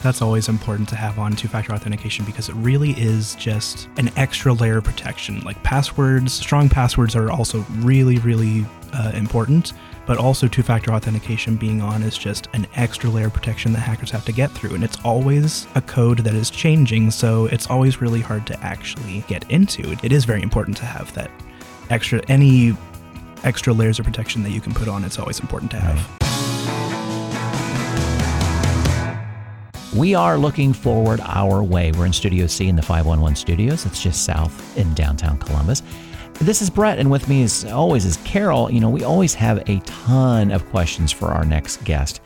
[0.00, 4.12] That's always important to have on two factor authentication because it really is just an
[4.16, 5.40] extra layer of protection.
[5.40, 9.72] Like passwords, strong passwords are also really, really uh, important,
[10.06, 13.80] but also two factor authentication being on is just an extra layer of protection that
[13.80, 14.76] hackers have to get through.
[14.76, 19.24] And it's always a code that is changing, so it's always really hard to actually
[19.26, 19.96] get into.
[20.04, 21.32] It is very important to have that
[21.90, 22.72] extra, any
[23.42, 26.27] extra layers of protection that you can put on, it's always important to have.
[29.98, 31.90] We are looking forward our way.
[31.90, 33.84] We're in Studio C in the 511 studios.
[33.84, 35.82] It's just south in downtown Columbus.
[36.34, 38.70] This is Brett, and with me, as always, is Carol.
[38.70, 42.20] You know, we always have a ton of questions for our next guest,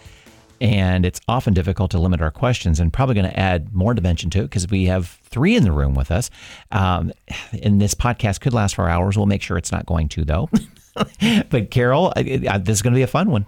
[0.61, 4.29] and it's often difficult to limit our questions, and probably going to add more dimension
[4.29, 6.29] to it because we have three in the room with us.
[6.73, 7.11] Um,
[7.63, 9.17] and this podcast could last for hours.
[9.17, 10.51] We'll make sure it's not going to, though.
[11.51, 13.47] but Carol, this is going to be a fun one.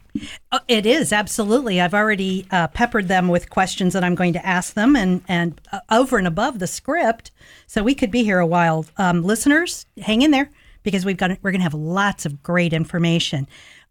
[0.53, 1.81] Oh, it is absolutely.
[1.81, 5.61] I've already uh, peppered them with questions that I'm going to ask them, and and
[5.73, 7.31] uh, over and above the script,
[7.67, 8.87] so we could be here a while.
[8.97, 10.51] Um, listeners, hang in there
[10.83, 13.47] because we've got we're going to have lots of great information.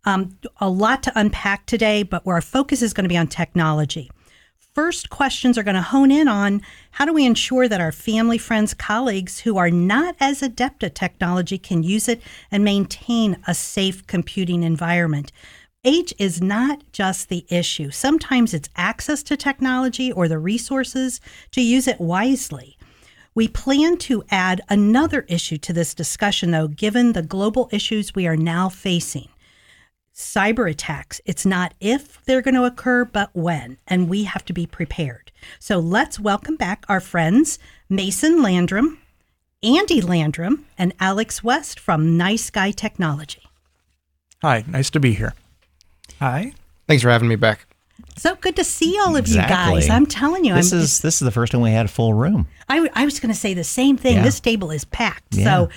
[0.06, 4.12] Um, a lot to unpack today, but our focus is going to be on technology
[4.74, 8.38] first questions are going to hone in on how do we ensure that our family,
[8.38, 12.22] friends, colleagues who are not as adept at technology can use it
[12.52, 15.32] and maintain a safe computing environment.
[15.86, 17.92] Age is not just the issue.
[17.92, 21.20] Sometimes it's access to technology or the resources
[21.52, 22.78] to use it wisely.
[23.36, 28.28] We plan to add another issue to this discussion, though, given the global issues we
[28.28, 29.28] are now facing
[30.14, 31.20] cyber attacks.
[31.26, 35.32] It's not if they're going to occur, but when, and we have to be prepared.
[35.60, 39.00] So let's welcome back our friends, Mason Landrum,
[39.62, 43.44] Andy Landrum, and Alex West from Nice Guy Technology.
[44.42, 45.34] Hi, nice to be here.
[46.20, 46.54] Hi.
[46.88, 47.66] Thanks for having me back.
[48.18, 49.76] So good to see all of exactly.
[49.76, 49.90] you guys.
[49.90, 52.14] I'm telling you, this I'm, is this is the first time we had a full
[52.14, 52.48] room.
[52.70, 54.18] I, I was going to say the same thing.
[54.18, 54.24] Yeah.
[54.24, 55.36] This table is packed.
[55.36, 55.46] Yeah.
[55.46, 55.70] So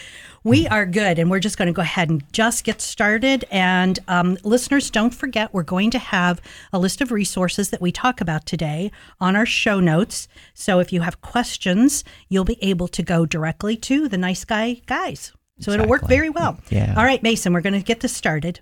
[0.46, 3.44] we are good, and we're just going to go ahead and just get started.
[3.50, 6.40] And um, listeners, don't forget, we're going to have
[6.72, 10.28] a list of resources that we talk about today on our show notes.
[10.54, 14.82] So if you have questions, you'll be able to go directly to the Nice Guy
[14.86, 15.32] guys.
[15.58, 15.74] So exactly.
[15.74, 16.60] it'll work very well.
[16.70, 16.94] Yeah.
[16.96, 18.60] All right, Mason, we're going to get this started.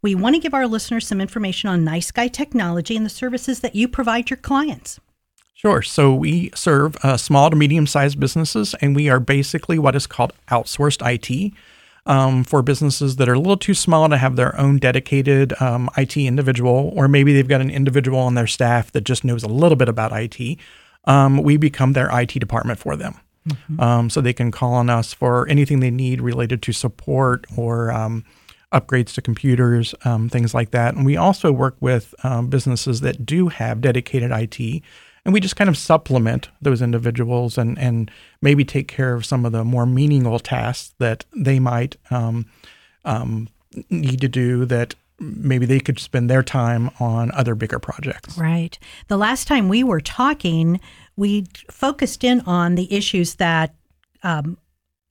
[0.00, 3.60] We want to give our listeners some information on Nice Guy Technology and the services
[3.60, 5.00] that you provide your clients.
[5.56, 5.80] Sure.
[5.80, 10.06] So we serve uh, small to medium sized businesses, and we are basically what is
[10.06, 11.54] called outsourced IT
[12.04, 15.88] um, for businesses that are a little too small to have their own dedicated um,
[15.96, 19.48] IT individual, or maybe they've got an individual on their staff that just knows a
[19.48, 20.58] little bit about IT.
[21.06, 23.18] Um, we become their IT department for them.
[23.48, 23.80] Mm-hmm.
[23.80, 27.90] Um, so they can call on us for anything they need related to support or
[27.92, 28.26] um,
[28.74, 30.94] upgrades to computers, um, things like that.
[30.94, 32.14] And we also work with
[32.50, 34.82] businesses that do have dedicated IT
[35.26, 38.10] and we just kind of supplement those individuals and and
[38.40, 42.46] maybe take care of some of the more meaningful tasks that they might um,
[43.04, 43.48] um,
[43.90, 48.38] need to do that maybe they could spend their time on other bigger projects.
[48.38, 48.78] Right.
[49.08, 50.78] The last time we were talking,
[51.16, 53.74] we focused in on the issues that
[54.22, 54.58] um,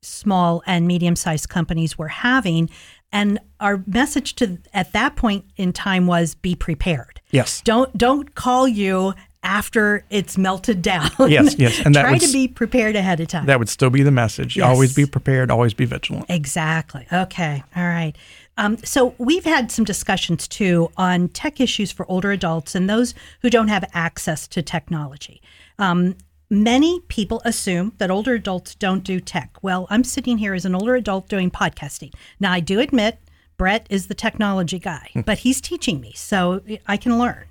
[0.01, 2.69] small and medium sized companies were having.
[3.11, 7.19] And our message to at that point in time was be prepared.
[7.31, 7.61] Yes.
[7.61, 9.13] Don't don't call you
[9.45, 11.09] after it's melted down.
[11.19, 11.79] Yes, yes.
[11.85, 13.45] And try would, to be prepared ahead of time.
[13.45, 14.57] That would still be the message.
[14.57, 14.65] Yes.
[14.65, 16.25] Always be prepared, always be vigilant.
[16.27, 17.07] Exactly.
[17.13, 17.63] Okay.
[17.75, 18.13] All right.
[18.57, 23.13] Um, so we've had some discussions too on tech issues for older adults and those
[23.41, 25.41] who don't have access to technology.
[25.77, 26.15] Um,
[26.49, 29.57] many people assume that older adults don't do tech.
[29.61, 32.13] Well, I'm sitting here as an older adult doing podcasting.
[32.39, 33.19] Now, I do admit
[33.57, 35.21] Brett is the technology guy, hmm.
[35.21, 37.45] but he's teaching me, so I can learn.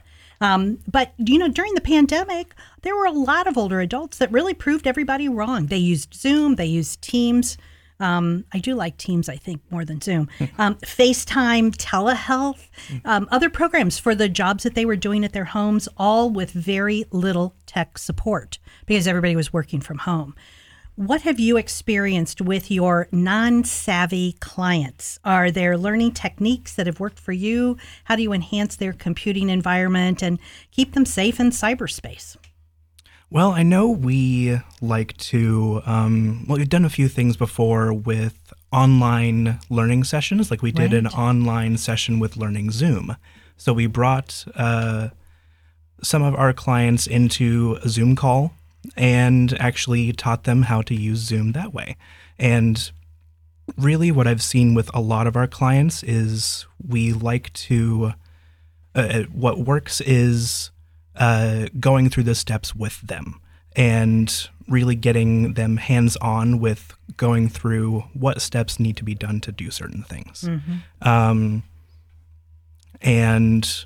[0.44, 4.30] Um, but you know, during the pandemic, there were a lot of older adults that
[4.30, 5.66] really proved everybody wrong.
[5.66, 7.56] They used Zoom, they used Teams.
[8.00, 10.28] Um, I do like Teams, I think, more than Zoom.
[10.58, 12.68] Um, FaceTime, telehealth,
[13.04, 16.50] um, other programs for the jobs that they were doing at their homes, all with
[16.50, 20.34] very little tech support because everybody was working from home.
[20.96, 25.18] What have you experienced with your non savvy clients?
[25.24, 27.76] Are there learning techniques that have worked for you?
[28.04, 30.38] How do you enhance their computing environment and
[30.70, 32.36] keep them safe in cyberspace?
[33.28, 38.52] Well, I know we like to, um, well, we've done a few things before with
[38.70, 40.48] online learning sessions.
[40.48, 40.98] Like we did right.
[41.00, 43.16] an online session with Learning Zoom.
[43.56, 45.08] So we brought uh,
[46.04, 48.52] some of our clients into a Zoom call
[48.96, 51.96] and actually taught them how to use Zoom that way.
[52.38, 52.90] And
[53.76, 58.12] really, what I've seen with a lot of our clients is we like to,
[58.94, 60.70] uh, uh what works is
[61.16, 63.40] uh, going through the steps with them
[63.76, 69.40] and really getting them hands on with going through what steps need to be done
[69.40, 70.48] to do certain things.
[71.02, 71.62] Um,
[73.00, 73.84] and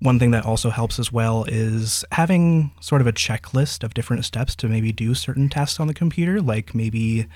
[0.00, 4.24] one thing that also helps as well is having sort of a checklist of different
[4.24, 6.40] steps to maybe do certain tasks on the computer.
[6.42, 7.26] Like maybe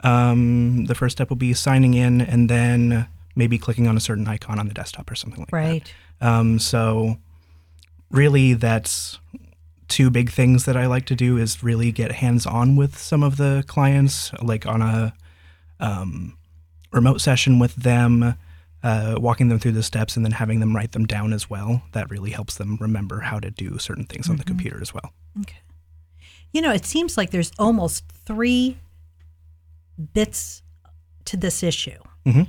[0.00, 4.26] um, the first step will be signing in and then maybe clicking on a certain
[4.26, 5.56] icon on the desktop or something like that.
[5.56, 5.94] Right.
[6.20, 7.18] Um, so
[8.10, 9.18] really that's
[9.88, 13.22] two big things that I like to do is really get hands on with some
[13.22, 15.14] of the clients, like on a
[15.80, 16.36] um,
[16.92, 18.34] remote session with them,
[18.82, 21.82] uh, walking them through the steps and then having them write them down as well.
[21.92, 25.12] That really helps them remember how to do certain things on the computer as well.
[25.40, 25.58] Okay.
[26.52, 28.78] You know, it seems like there's almost three
[30.12, 30.62] bits
[31.26, 31.98] to this issue.
[32.24, 32.48] Mhm.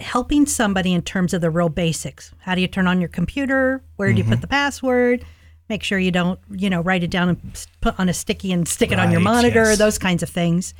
[0.00, 2.32] Helping somebody in terms of the real basics.
[2.38, 3.82] How do you turn on your computer?
[3.96, 5.24] Where do you put the password?
[5.68, 8.66] Make sure you don't, you know, write it down and put on a sticky and
[8.66, 9.78] stick it on your monitor, yes.
[9.78, 10.72] those kinds of things.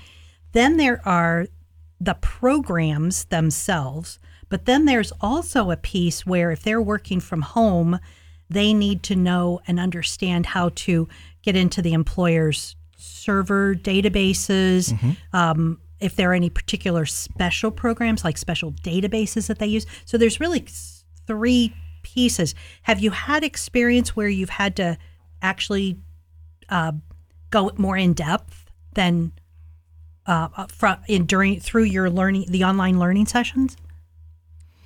[0.53, 1.47] Then there are
[2.01, 4.19] the programs themselves,
[4.49, 7.99] but then there's also a piece where if they're working from home,
[8.51, 11.09] they need to know and understand how to
[11.43, 14.93] get into the employer's server databases.
[15.33, 19.85] Um, if there are any particular special programs, like special databases that they use.
[20.05, 20.65] So there's really
[21.27, 22.55] three pieces.
[22.83, 24.97] Have you had experience where you've had to
[25.43, 25.99] actually
[26.69, 26.93] uh,
[27.51, 29.33] go more in depth than
[30.27, 33.77] uh, from in during through your learning the online learning sessions?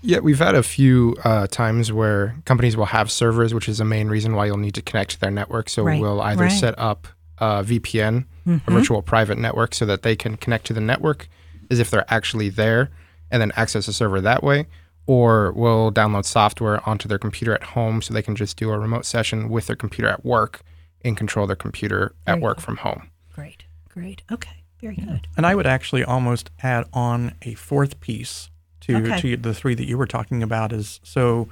[0.03, 3.85] Yeah, we've had a few uh, times where companies will have servers, which is the
[3.85, 5.69] main reason why you'll need to connect to their network.
[5.69, 6.51] So Right, we'll either right.
[6.51, 6.59] Mm-hmm.
[6.59, 7.07] set up
[7.39, 11.29] a VPN, a virtual private network, so that they can connect to the network
[11.71, 12.91] as if they're actually there
[13.31, 14.67] and then access the server that way.
[15.07, 18.79] Or we'll download software onto their computer at home so they can just do a
[18.79, 20.63] remote session with their computer at work
[21.05, 23.11] and control their computer at Very work from home.
[23.35, 24.23] Great, great.
[24.31, 25.27] Okay, very good.
[25.37, 28.51] And I would actually almost add on a fourth piece
[28.83, 29.21] to, Okay.
[29.21, 31.49] to the three that you were talking about is so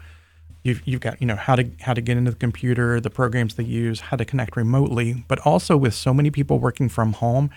[0.62, 3.54] you've, you've got you know how to how to get into the computer, the programs
[3.54, 7.50] they use, how to connect remotely, but also with so many people working from home,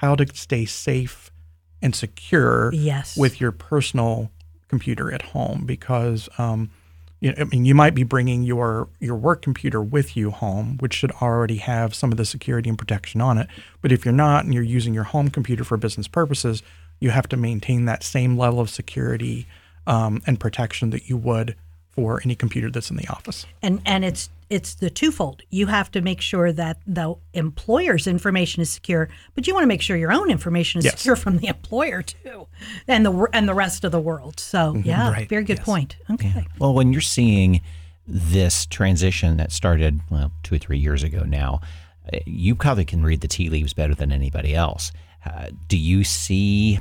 [0.00, 1.30] how to stay safe
[1.80, 3.16] and secure Yes.
[3.16, 4.30] with your personal
[4.68, 6.70] computer at home because um,
[7.20, 10.76] you know, I mean, you might be bringing your your work computer with you home,
[10.78, 13.48] which should already have some of the security and protection on it.
[13.82, 16.62] But if you're not and you're using your home computer for business purposes,
[17.00, 19.46] you have to maintain that same level of security
[19.86, 21.54] um, and protection that you would
[21.90, 23.44] for any computer that's in the office.
[23.62, 25.42] and and it's it's the twofold.
[25.50, 29.68] You have to make sure that the employer's information is secure, but you want to
[29.68, 30.98] make sure your own information is Yes.
[31.00, 32.46] secure from the employer too,
[32.86, 34.40] and the and the rest of the world.
[34.40, 35.66] So yeah, Right, very good yes.
[35.66, 35.96] point.
[36.10, 37.60] Okay, Well, when you're seeing
[38.06, 41.60] this transition that started, well, two or three years ago now,
[42.12, 44.92] uh, you probably can read the tea leaves better than anybody else.
[45.26, 46.80] Uh, do you see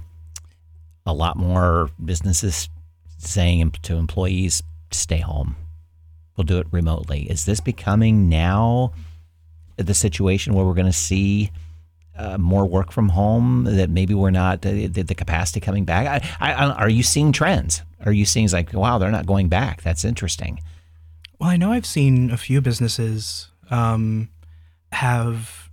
[1.07, 2.69] a lot more businesses
[3.17, 4.61] saying to employees,
[4.91, 5.55] stay home?
[6.35, 7.23] We'll do it remotely.
[7.23, 8.91] Is this becoming now
[9.77, 11.51] the situation where we're going to see
[12.15, 16.51] uh, more work from home that maybe we're not the, the capacity coming back I,
[16.51, 20.03] I, are you seeing trends are you seeing like wow they're not going back that's
[20.03, 20.59] interesting
[21.39, 24.29] Well, I know I've seen a few businesses um,
[24.91, 25.66] have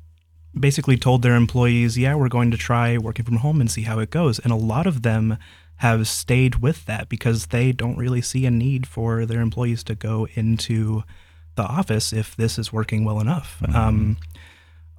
[0.58, 3.98] basically told their employees, yeah, we're going to try working from home and see how
[3.98, 4.38] it goes.
[4.38, 5.36] And a lot of them
[5.76, 9.94] have stayed with that because they don't really see a need for their employees to
[9.94, 11.02] go into
[11.56, 13.62] the office if this is working well enough.
[13.74, 14.16] Um,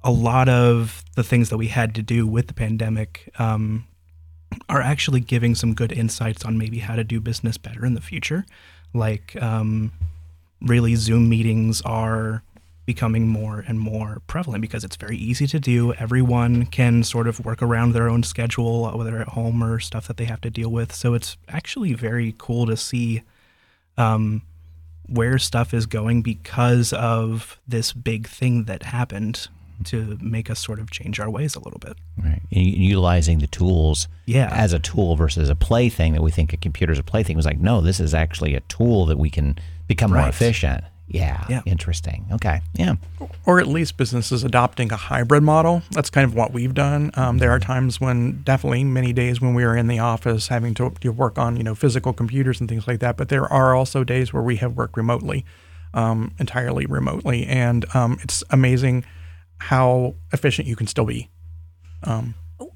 [0.04, 3.86] a lot of the things that we had to do with the pandemic um,
[4.68, 8.00] are actually giving some good insights on maybe how to do business better in the
[8.00, 8.46] future.
[8.94, 9.92] Like, um,
[10.60, 12.42] really Zoom meetings are
[12.86, 15.92] becoming more and more prevalent because it's very easy to do.
[15.94, 20.16] Everyone can sort of work around their own schedule, whether at home or stuff that
[20.16, 20.94] they have to deal with.
[20.94, 23.22] So it's actually very cool to see
[23.98, 24.42] um,
[25.08, 29.48] where stuff is going because of this big thing that happened
[29.84, 31.96] to make us sort of change our ways a little bit.
[32.22, 34.48] right and utilizing the tools Yeah.
[34.50, 37.44] as a tool versus a plaything that we think a computer is a plaything was
[37.44, 41.62] like no this is actually a tool that we can become more efficient yeah, Yeah.
[41.66, 42.94] interesting okay yeah
[43.46, 45.82] or at least businesses adopting a hybrid model.
[45.92, 47.12] That's kind of what we've done.
[47.14, 50.74] Um, there are times when, definitely, many days when we are in the office having
[50.74, 53.16] to, to work on you know physical computers and things like that.
[53.16, 55.44] But there are also days where we have worked remotely,
[55.94, 59.04] um, entirely remotely, and um, it's amazing
[59.58, 61.30] how efficient you can still be.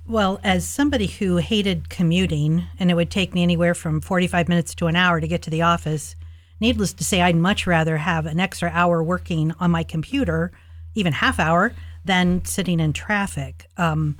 [0.07, 4.75] Well, as somebody who hated commuting, and it would take me anywhere from 45 minutes
[4.77, 6.17] to an hour to get to the office,
[6.61, 10.52] needless to say, I'd much rather have an extra hour working on my computer,
[10.95, 11.73] even half hour,
[12.05, 13.67] than sitting in traffic.
[13.76, 14.17] Um,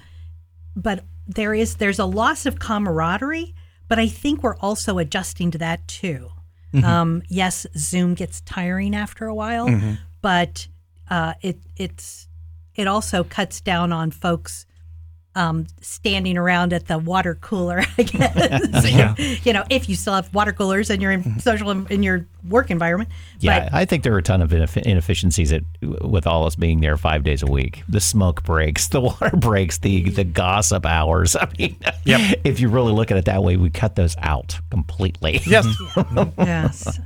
[0.76, 3.54] but there is there's a loss of camaraderie,
[3.88, 6.30] but I think we're also adjusting to that too.
[6.85, 9.66] Um, yes, Zoom gets tiring after a while,
[10.23, 10.68] but
[11.09, 12.28] uh, it it's
[12.76, 14.66] it also cuts down on folks
[15.40, 17.82] um, standing around at the water cooler.
[17.99, 19.14] I guess Yeah.
[19.42, 22.70] you know if you still have water coolers and you're in social in your work
[22.70, 23.11] environment.
[23.38, 26.80] Yeah, but I think there are a ton of inefficiencies at, with all us being
[26.80, 27.82] there five days a week.
[27.88, 31.37] The smoke breaks, the water breaks, the the gossip hours.
[31.40, 31.76] I mean,
[32.44, 35.40] if you really look at it that way, we cut those out completely.
[35.47, 35.66] Yes.
[36.38, 37.00] yes.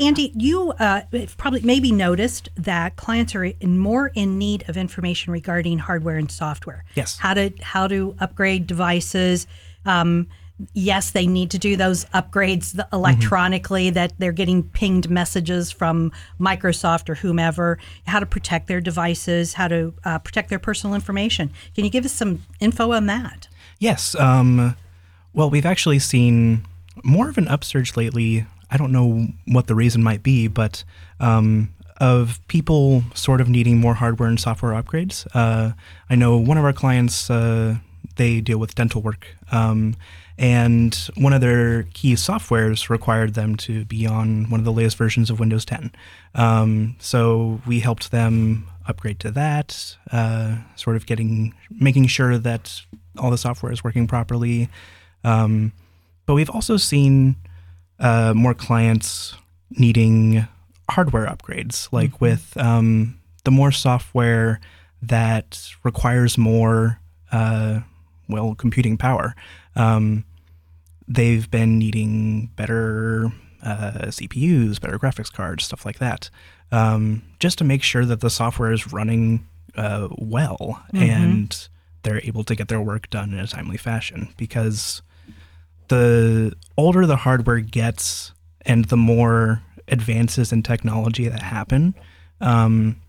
[0.00, 1.02] Andy, you uh,
[1.36, 6.30] probably maybe noticed that clients are in more in need of information regarding hardware and
[6.30, 6.84] software.
[6.94, 7.18] Yes.
[7.18, 9.46] How to how to upgrade devices.
[9.86, 10.28] Um,
[10.72, 13.90] yes, they need to do those upgrades th- electronically.
[13.90, 16.10] That they're getting pinged messages from
[16.40, 17.78] Microsoft or whomever.
[18.06, 19.54] How to protect their devices.
[19.54, 21.52] How to uh, protect their personal information.
[21.74, 23.48] Can you give us some info on that?
[23.78, 24.14] Yes.
[24.16, 24.76] Um,
[25.32, 26.64] well, we've actually seen
[27.02, 28.46] more of an upsurge lately.
[28.70, 30.84] I don't know what the reason might be, but
[31.20, 35.26] um, of people sort of needing more hardware and software upgrades.
[35.34, 35.72] Uh,
[36.10, 37.76] I know one of our clients, uh,
[38.16, 39.26] they deal with dental work.
[39.52, 39.96] Um,
[40.36, 44.96] and one of their key softwares required them to be on one of the latest
[44.96, 45.92] versions of Windows 10.
[46.34, 52.82] Um, so we helped them upgrade to that, uh, sort of getting, making sure that
[53.18, 54.68] all the software is working properly.
[55.22, 55.72] Um,
[56.26, 57.36] but we've also seen
[58.04, 59.34] uh, more clients
[59.70, 60.46] needing
[60.90, 64.60] hardware upgrades, like with um, the more software
[65.00, 67.00] that requires more,
[67.32, 67.80] uh,
[68.28, 69.34] well, computing power.
[69.74, 70.24] Um,
[71.08, 73.32] they've been needing better
[73.62, 76.28] uh, CPUs, better graphics cards, stuff like that,
[76.70, 79.46] um, just to make sure that the software is running
[79.76, 81.68] uh, well and
[82.02, 84.28] they're able to get their work done in a timely fashion.
[84.36, 85.00] Because
[85.88, 91.94] the older the hardware gets and the more advances in technology that happen,
[92.40, 93.00] um,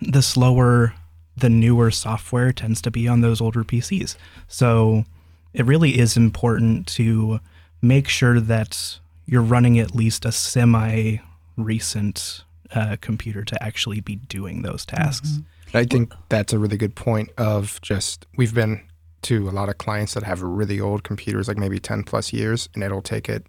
[0.00, 0.94] the slower
[1.36, 4.16] the newer software tends to be on those older PCs.
[4.46, 5.04] So
[5.52, 7.40] it really is important to
[7.82, 11.16] make sure that you're running at least a semi
[11.56, 15.38] recent uh, computer to actually be doing those tasks.
[15.72, 18.80] I think that's a really good point of just we've been
[19.24, 22.68] to a lot of clients that have really old computers, like maybe 10 plus years,
[22.74, 23.46] and it'll take it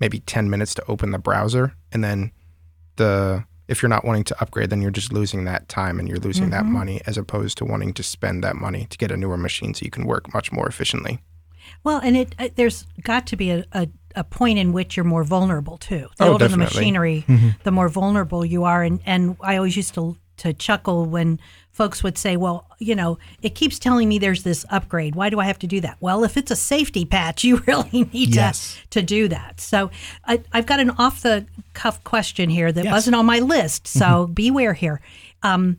[0.00, 1.74] maybe 10 minutes to open the browser.
[1.92, 2.32] And then
[2.96, 6.18] the if you're not wanting to upgrade, then you're just losing that time and you're
[6.18, 9.36] losing that money as opposed to wanting to spend that money to get a newer
[9.36, 11.18] machine so you can work much more efficiently.
[11.84, 15.04] Well, and it, uh there's got to be a, a, a point in which you're
[15.04, 16.08] more vulnerable too.
[16.16, 16.64] The Oh, older definitely.
[16.64, 17.24] the machinery,
[17.64, 18.82] the more vulnerable you are.
[18.82, 21.38] And and I always used to to chuckle when
[21.70, 25.14] folks would say, "Well, you know, it keeps telling me there's this upgrade.
[25.14, 28.04] Why do I have to do that?" Well, if it's a safety patch, you really
[28.12, 28.76] need Yes.
[28.90, 29.60] to to do that.
[29.60, 29.90] So
[30.24, 32.92] I, I've got an off the cuff question here that Yes.
[32.92, 33.86] wasn't on my list.
[33.86, 35.00] So beware here.
[35.42, 35.76] Um,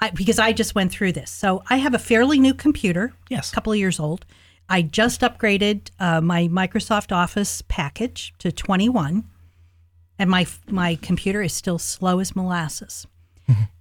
[0.00, 1.30] I, because I just went through this.
[1.30, 3.50] So I have a fairly new computer, Yes.
[3.50, 4.24] a couple of years old.
[4.68, 9.24] I just upgraded uh, my Microsoft Office package to 21,
[10.18, 13.06] and my my computer is still slow as molasses.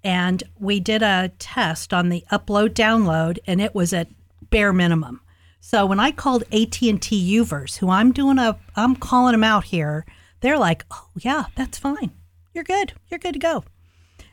[0.03, 4.07] And we did a test on the upload download, and it was at
[4.49, 5.21] bare minimum.
[5.59, 9.43] So when I called AT and T Uverse, who I'm doing a, I'm calling them
[9.43, 10.05] out here.
[10.39, 12.11] They're like, "Oh yeah, that's fine.
[12.53, 12.93] You're good.
[13.09, 13.63] You're good to go."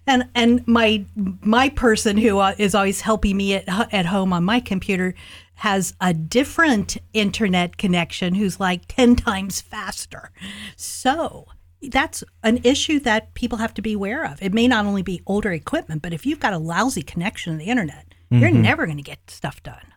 [0.07, 4.61] and and my my person who uh, always helping me at at home on my
[4.61, 5.14] computer
[5.57, 10.31] has a different internet connection who's like 10 times faster
[10.76, 11.47] so
[11.88, 14.43] that's an issue that people have to be aware of.
[14.43, 17.59] It may not only be older equipment but if you've got a lousy connection to
[17.59, 19.93] the internet you're never going to get stuff done.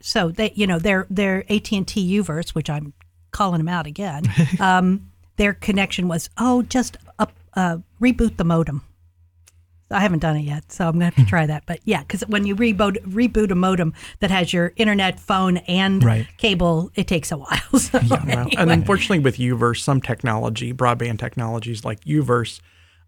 [0.00, 2.92] So they you know their their AT&T Uverse which I'm
[3.30, 4.24] calling them out again
[4.60, 8.82] um, their connection was oh just up, uh, reboot the modem
[9.90, 11.64] I haven't done it yet, so I'm gonna have to try that.
[11.66, 16.02] But yeah, because when you reboot reboot a modem that has your internet, phone, and
[16.04, 16.26] Right.
[16.36, 17.58] cable, it takes a while.
[17.78, 22.60] So Well, and unfortunately, with UVerse, some technology, broadband technologies like UVerse,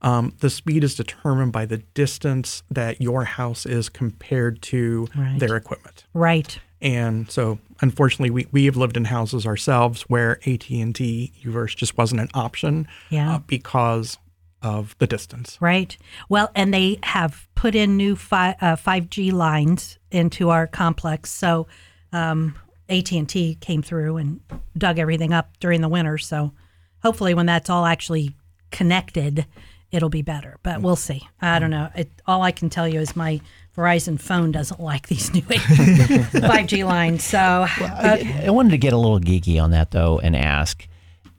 [0.03, 5.39] um, the speed is determined by the distance that your house is compared to Right.
[5.39, 6.05] their equipment.
[6.15, 11.33] right, And so, unfortunately, we, we have lived in houses ourselves where AT and T
[11.45, 13.35] UVerse just wasn't an option Yeah.
[13.35, 14.17] uh, because
[14.63, 15.57] of the distance.
[15.61, 15.97] right.
[16.29, 21.67] Well, and they have put in new fi- uh, 5G lines into our complex, so
[22.13, 22.55] um,
[22.89, 24.41] AT and T came through and
[24.77, 26.19] dug everything up during the winter.
[26.19, 26.53] So
[27.03, 28.35] hopefully when that's all actually
[28.71, 29.47] connected,
[29.93, 30.59] it'll be better.
[30.63, 31.27] But we'll see.
[31.41, 31.89] I don't know.
[31.95, 33.41] It, all I can tell you is my
[33.77, 37.25] Verizon phone doesn't like these new 5G lines.
[37.25, 40.87] So uh, I, I wanted to get a little geeky on that though and ask.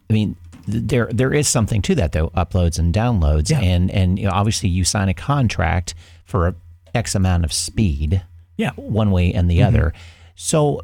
[0.10, 3.62] I mean, th- there there is something to that though, uploads and downloads, Yeah.
[3.62, 5.94] and and you know, obviously you sign a contract
[6.25, 6.56] for a
[6.94, 8.24] X amount of speed,
[8.58, 8.72] Yeah.
[8.75, 9.68] one way and the mm-hmm.
[9.68, 9.94] other.
[10.36, 10.82] So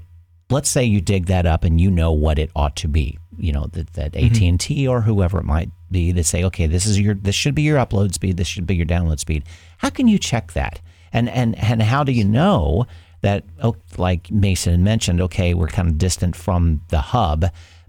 [0.49, 3.17] let's say you dig that up and you know what it ought to be.
[3.37, 4.33] You know that that mm-hmm.
[4.33, 6.11] AT and T or whoever it might be.
[6.11, 8.37] They say, okay, this is your this should be your upload speed.
[8.37, 9.43] This should be your download speed.
[9.77, 10.81] How can you check that?
[11.13, 12.87] And and and how do you know
[13.21, 13.43] that?
[13.61, 17.45] Oh, like Mason mentioned, okay, we're kind of distant from the hub,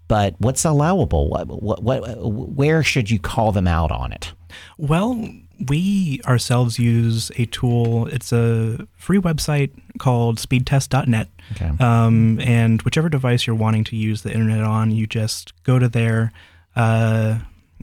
[0.08, 1.28] but what's allowable?
[1.28, 4.32] What what, what where should you call them out on it?
[4.78, 5.28] Well,
[5.66, 8.06] we ourselves use a tool.
[8.06, 11.28] It's a free website called speedtest.net.
[11.52, 11.72] Okay.
[11.80, 15.88] Um, and whichever device you're wanting to use the internet on, you just go to
[15.88, 16.32] there,
[16.76, 17.38] uh,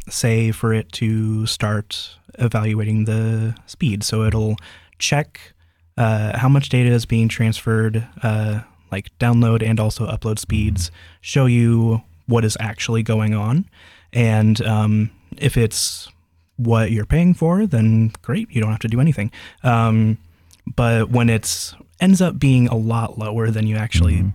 [0.09, 4.03] say for it to start evaluating the speed.
[4.03, 4.55] So it'll
[4.99, 5.39] check
[5.97, 10.91] uh, how much data is being transferred, uh, like download and also upload speeds,
[11.21, 13.65] show you what is actually going on.
[14.13, 16.09] And um, if it's
[16.57, 19.31] what you're paying for, then great, you don't have to do anything.
[19.63, 20.17] Um,
[20.75, 24.33] but when it's ends up being a lot lower than you actually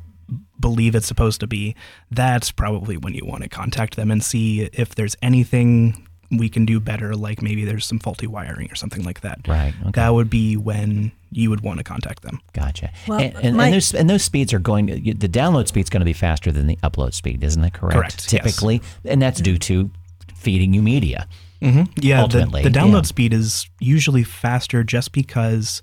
[0.59, 1.75] believe it's supposed to be,
[2.11, 6.65] that's probably when you want to contact them and see if there's anything we can
[6.65, 9.41] do better, like maybe there's some faulty wiring or something like that.
[9.49, 9.91] Right, okay.
[9.95, 12.41] That would be when you would want to contact them.
[12.53, 12.91] Gotcha.
[13.09, 14.87] Well, and, and, my- and those and those speeds are going.
[14.87, 17.95] To, the download speed's going to be faster than the upload speed, isn't that correct?
[17.97, 18.43] Correct, yes.
[18.43, 19.91] Typically, and that's due to
[20.35, 21.27] feeding you media.
[21.61, 23.03] Yeah, the, Ultimately, the download yeah.
[23.03, 25.83] speed is usually faster just because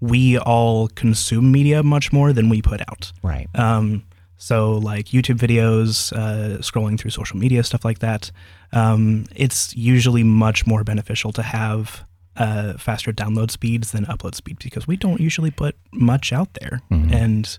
[0.00, 3.12] we all consume media much more than we put out.
[3.22, 3.48] Right.
[3.54, 4.04] Um,
[4.42, 8.30] so like YouTube videos, uh, scrolling through social media, stuff like that.
[8.72, 12.04] Um, it's usually much more beneficial to have
[12.36, 16.80] uh, faster download speeds than upload speeds because we don't usually put much out there,
[16.90, 17.58] and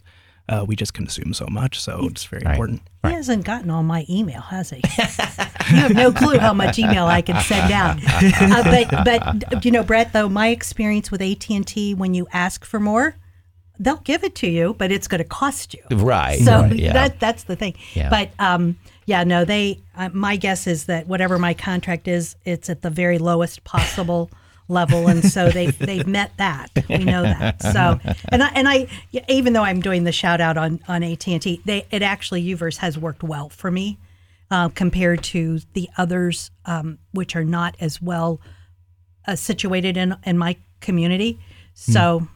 [0.50, 1.80] uh, we just consume so much.
[1.80, 2.54] So it's very Right.
[2.54, 2.82] important.
[3.06, 4.78] he hasn't gotten all my email, has he?
[5.70, 7.98] you have no clue how much email I can send out.
[8.04, 9.06] Uh, but
[9.52, 12.80] but you know, Brett, though my experience with AT and T, when you ask for
[12.80, 13.16] more,
[13.82, 15.82] they'll give it to you, but it's going to cost you.
[15.92, 16.40] Right.
[16.40, 16.94] So right, yeah.
[16.94, 17.76] that that's the thing.
[17.94, 18.10] Yeah.
[18.10, 19.80] But um, yeah, no, they.
[19.96, 24.30] Uh, my guess is that whatever my contract is, it's at the very lowest possible
[24.68, 26.70] level, and so they've they've met that.
[26.88, 27.62] We know that.
[27.62, 28.88] So and I and I
[29.28, 32.44] even though I'm doing the shout out on on AT and T, they it actually
[32.46, 33.98] Uverse has worked well for me
[34.52, 38.40] uh, compared to the others, um, which are not as well
[39.28, 41.40] uh, situated in in my community.
[41.74, 42.28] So.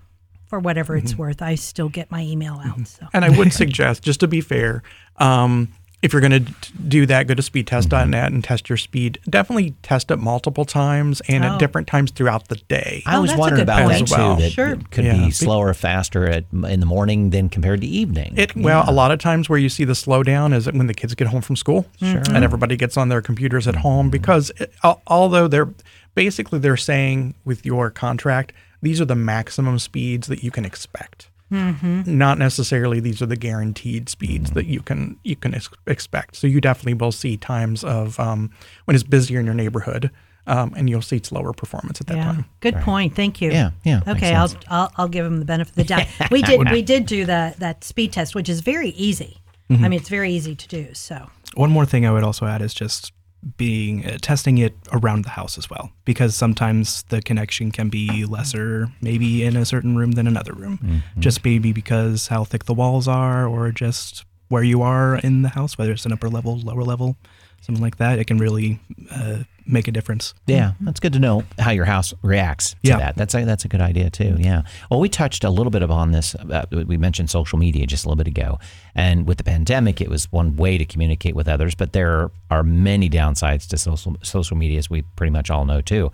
[0.48, 1.22] For whatever it's mm-hmm.
[1.22, 2.78] worth, I still get my email out.
[2.78, 2.84] Mm-hmm.
[2.84, 4.84] So And I would suggest, just to be fair,
[5.18, 5.70] um,
[6.06, 9.18] if you're going to do that, go to speedtest.net and test your speed.
[9.28, 11.54] Definitely test it multiple times and Oh.
[11.54, 13.02] at different times throughout the day.
[13.08, 13.92] Oh, I Oh, was that's wondering about point.
[13.92, 14.36] that As well.
[14.36, 14.74] That Sure.
[14.74, 15.26] it could Yeah.
[15.26, 18.36] be slower, faster at, in the morning than compared to evening.
[18.38, 21.16] It well, a lot of times where you see the slowdown is when the kids
[21.16, 24.12] get home from school and everybody gets on their computers at home mm-hmm.
[24.12, 24.74] because eh, it,
[25.08, 25.70] although they're
[26.14, 28.54] basically they're saying with your contract
[28.86, 31.30] these are the maximum speeds that you can expect.
[31.52, 36.36] Not necessarily these are the guaranteed speeds that you can you can ex- expect.
[36.36, 38.52] So you definitely will see times of um,
[38.86, 40.12] when it's busier in your neighborhood,
[40.48, 42.46] um, and you'll see slower performance at that Yeah, time.
[42.60, 43.16] good point.
[43.16, 43.52] Thank you.
[43.52, 44.52] Yeah, yeah, Okay, I'll.
[44.70, 46.08] I'll I'll give him the benefit of the doubt.
[46.32, 49.38] We did we did do the that speed test, which is very easy.
[49.70, 49.86] Mm-hmm.
[49.86, 50.94] I mean, it's very easy to do.
[50.94, 53.14] So One more thing I would also add is just
[53.58, 58.26] being uh, testing it around the house as well, because sometimes the connection can be
[58.26, 62.74] lesser, maybe in a certain room than another room, just maybe because how thick the
[62.74, 66.58] walls are, or just where you are in the house, whether it's an upper level,
[66.60, 67.18] lower level,
[67.66, 68.20] something like that.
[68.20, 68.80] It can really
[69.12, 70.34] uh, make a difference.
[70.46, 72.98] Yeah, that's good to know how your house reacts to Yeah.
[72.98, 73.16] that.
[73.16, 74.36] That's a, that's a good idea too.
[74.40, 74.62] Yeah.
[74.92, 76.36] Well, we touched a little bit upon this.
[76.36, 78.60] Uh, we mentioned social media just a little bit ago,
[78.94, 81.74] and with the pandemic, it was one way to communicate with others.
[81.76, 85.82] But there are many downsides to social social media, as we pretty much all know
[85.82, 86.12] too.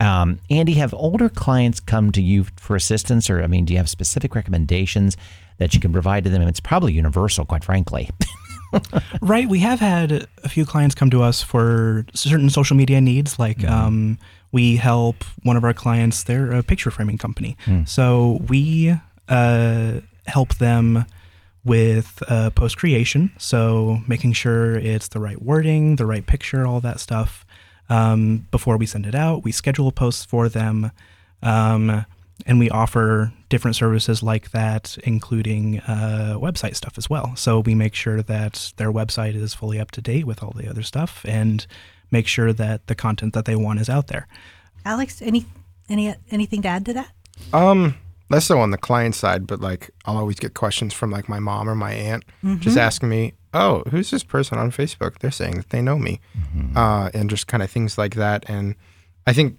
[0.00, 3.78] Um, Andy, have older clients come to you for assistance, or I mean, do you
[3.78, 5.16] have specific recommendations
[5.58, 6.42] that you can provide to them?
[6.42, 8.10] It's probably universal, quite frankly.
[9.20, 9.48] Right.
[9.48, 13.38] We have had a few clients come to us for certain social media needs.
[13.38, 14.18] Like um,
[14.52, 17.56] we help one of our clients, they're a picture framing company.
[17.86, 18.94] So we
[19.28, 21.06] uh, help them
[21.64, 23.32] with uh, post creation.
[23.38, 27.46] So making sure it's the right wording, the right picture, all that stuff.
[27.88, 30.90] Um, before we send it out, we schedule posts for them.
[31.42, 32.04] Um,
[32.46, 37.36] and we offer different services like that, including uh, website stuff as well.
[37.36, 40.68] So we make sure that their website is fully up to date with all the
[40.68, 41.64] other stuff and
[42.10, 44.26] make sure that the content that they want is out there.
[44.84, 45.46] Alex, any
[45.88, 47.10] any anything to add to that?
[47.52, 47.94] Um,
[48.28, 51.38] less so on the client side, but like I'll always get questions from like my
[51.38, 52.24] mom or my aunt
[52.58, 56.18] just asking me, "Oh, who's this person on Facebook?" They're saying that they know me,
[56.74, 58.44] uh, and just kind of things like that.
[58.48, 58.74] And
[59.28, 59.58] I think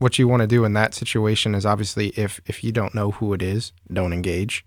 [0.00, 3.12] what you want to do in that situation is obviously if if you don't know
[3.12, 4.64] who it is, don't engage.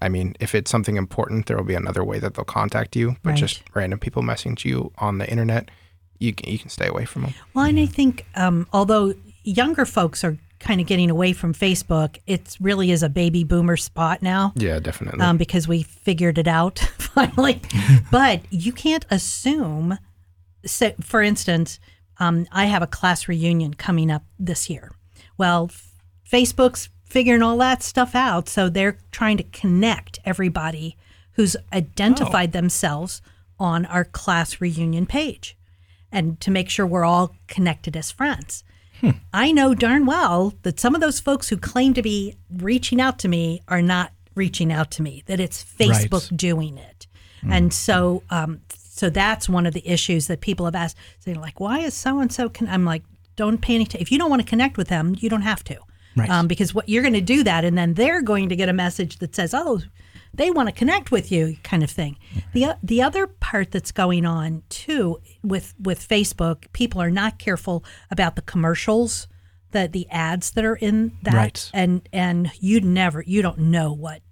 [0.00, 3.16] I mean, if it's something important, there will be another way that they'll contact you.
[3.22, 3.38] But Right.
[3.38, 5.70] just random people messaging you on the internet,
[6.18, 7.34] you can you can stay away from them.
[7.54, 12.18] Well, and I think um, although younger folks are kind of getting away from Facebook,
[12.26, 14.52] it really is a baby boomer spot now.
[14.56, 15.20] Yeah, definitely.
[15.20, 17.60] um, because we figured it out finally.
[18.10, 19.98] but you can't assume.
[20.64, 21.78] So, for instance,
[22.18, 24.92] um, I have a class reunion coming up this year.
[25.36, 25.92] Well, f-
[26.30, 30.96] Facebook's figuring all that stuff out, so they're trying to connect everybody
[31.32, 33.22] who's identified themselves
[33.58, 35.56] on our class reunion page,
[36.10, 38.64] and to make sure we're all connected as friends.
[39.32, 43.18] I know darn well that some of those folks who claim to be reaching out
[43.20, 47.06] to me are not reaching out to me, that it's Facebook doing it.
[47.48, 48.62] And so, um,
[48.96, 50.96] so that's one of the issues that people have asked.
[51.20, 52.50] So they're like, why is so and so?
[52.66, 53.02] I'm like,
[53.36, 53.86] don't pay any.
[53.98, 55.78] If you don't want to connect with them, you don't have to.
[56.16, 56.30] Right.
[56.30, 58.72] Um, because what you're going to do that, and then they're going to get a
[58.72, 59.82] message that says, "Oh,
[60.32, 62.16] they want to connect with you," kind of thing.
[62.54, 67.84] The the other part that's going on too with with Facebook, people are not careful
[68.10, 69.28] about the commercials,
[69.72, 71.70] the the ads that are in that, Right.
[71.74, 74.22] and and you never you don't know what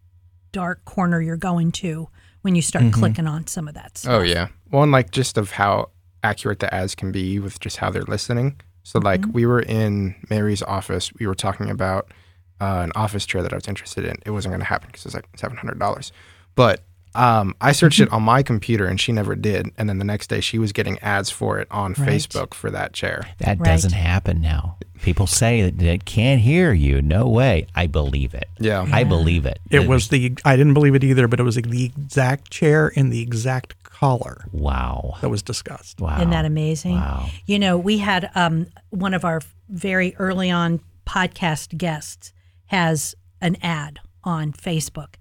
[0.53, 2.09] dark corner you're going to
[2.45, 4.13] when you start clicking on some of that stuff.
[4.13, 4.49] Oh yeah.
[4.71, 5.89] Well, and like just of how
[6.23, 8.61] accurate the ads can be with just how they're listening.
[8.83, 9.33] So like Mm-hmm.
[9.33, 12.13] we were in Mary's office, we were talking about
[12.61, 14.17] uh, an office chair that I was interested in.
[14.27, 16.13] It wasn't going to happen because it was like seven hundred dollars.
[16.55, 18.13] But um, I searched Mm-hmm.
[18.13, 19.71] it on my computer and she never did.
[19.79, 22.09] And then the next day she was getting ads for it on Right.
[22.09, 23.29] Facebook for that chair.
[23.39, 23.65] That Right.
[23.67, 24.77] doesn't happen now.
[25.03, 27.03] People say that it can't hear you.
[27.03, 27.67] No way.
[27.75, 28.49] I believe it.
[28.59, 28.87] Yeah.
[28.91, 29.59] I believe it.
[29.71, 33.11] It was the I didn't believe it either, but it was the exact chair in
[33.11, 35.15] the exact color Wow.
[35.21, 36.01] that was discussed.
[36.01, 36.17] Wow.
[36.17, 36.95] Isn't that amazing?
[36.95, 37.29] Wow.
[37.47, 42.33] You know, we had um, one of our very early on podcast guests
[42.67, 45.15] has an ad on Facebook,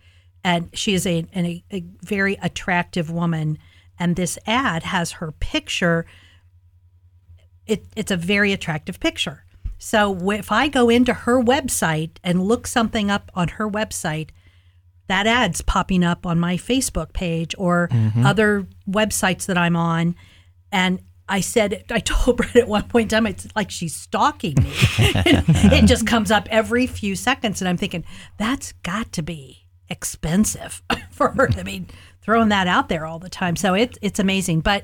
[0.44, 3.58] and she is a, an, a, a very attractive woman.
[3.98, 6.06] And this ad has her picture.
[7.66, 9.46] It, it's a very attractive picture.
[9.78, 14.30] So if I go into her website and look something up on her website,
[15.08, 18.26] that ad's popping up on my Facebook page or mm-hmm.
[18.26, 20.16] other websites that I'm on.
[20.72, 24.56] And I said, I told Brett at one point in time, it's like she's stalking
[24.62, 24.72] me.
[24.98, 27.62] it just comes up every few seconds.
[27.62, 28.06] And I'm thinking,
[28.38, 29.63] that's got to be
[29.94, 31.86] expensive for her to be
[32.22, 33.56] throwing that out there all the time.
[33.56, 34.62] So it, it's amazing.
[34.62, 34.84] But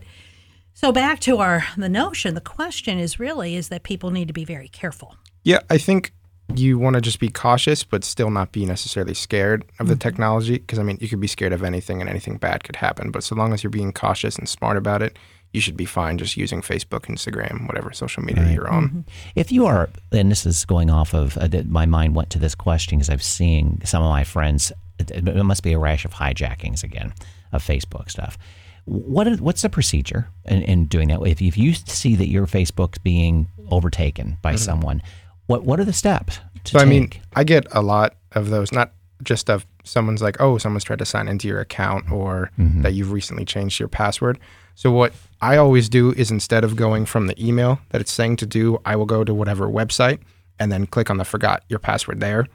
[0.74, 4.34] so back to our the notion, the question is really is that people need to
[4.34, 5.17] be very careful.
[5.43, 6.13] Yeah, I think
[6.56, 10.58] you want to just be cautious, but still not be necessarily scared of the technology.
[10.58, 13.12] Because I mean, you could be scared of anything, and anything bad could happen.
[13.12, 15.17] But so long as you're being cautious and smart about it,
[15.54, 19.06] you should be fine just using Facebook, Instagram, whatever social media you're on.
[19.36, 22.54] If you are, and this is going off of, uh, my mind went to this
[22.54, 26.84] question because I've seen some of my friends, it, must be a rash of hijackings
[26.84, 27.14] again
[27.52, 28.38] of Facebook stuff.
[28.86, 31.22] What is, what's the procedure in, in doing that?
[31.22, 35.02] If, if you see that your Facebook's being overtaken by someone,
[35.48, 36.78] what what are the steps to Mm-hmm.
[36.78, 36.88] So take?
[36.88, 40.84] I mean, I get a lot of those, not just of someone's like, oh, someone's
[40.84, 44.40] tried to sign into your account or that you've recently changed your password.
[44.76, 48.38] So what I always do is instead of going from the email that it's saying
[48.38, 50.20] to do, I will go to whatever website
[50.58, 52.48] and then click on the forgot your password there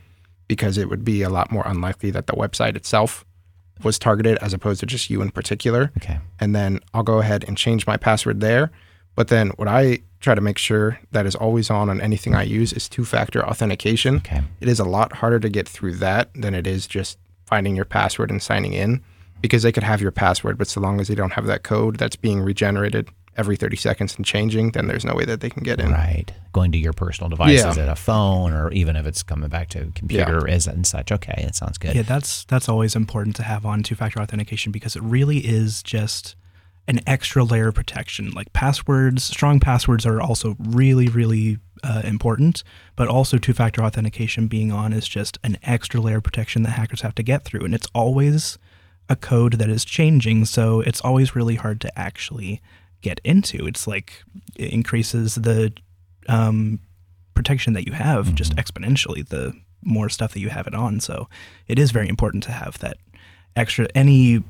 [0.49, 3.25] because it would be a lot more unlikely that the website itself
[3.83, 7.45] was targeted as opposed to just you in particular okay, and then I'll go ahead
[7.47, 8.71] and change my password there.
[9.17, 12.43] But then what I try to make sure that is always on on anything I
[12.43, 14.17] use is two-factor authentication.
[14.17, 14.43] Okay.
[14.61, 17.85] It is a lot harder to get through that than it is just finding your
[17.85, 19.03] password and signing in
[19.41, 21.97] because they could have your password, but so long as they don't have that code
[21.97, 25.62] that's being regenerated every 30 seconds and changing, then there's no way that they can
[25.62, 25.90] get in.
[25.90, 27.83] right, going to your personal devices Yeah.
[27.85, 31.11] at a phone or even if it's coming back to a computer is and such.
[31.11, 31.94] Okay, that sounds good.
[31.97, 36.37] Yeah, that's that's always important to have on two-factor authentication because it really is just
[36.87, 38.31] an extra layer of protection.
[38.33, 42.62] Like passwords, strong passwords are also really, really uh, important,
[42.94, 47.01] but also two-factor authentication being on is just an extra layer of protection that hackers
[47.01, 48.59] have to get through, and it's always
[49.09, 52.62] a code that is changing, so it's always really hard to actually
[53.05, 53.67] get into.
[53.67, 54.25] It's like
[54.57, 55.73] it increases the
[56.29, 56.81] um,
[57.35, 59.29] protection that you have just exponentially.
[59.29, 60.99] The more stuff that you have it on.
[61.01, 61.29] So
[61.69, 62.97] it is very important to have that
[63.55, 64.43] extra any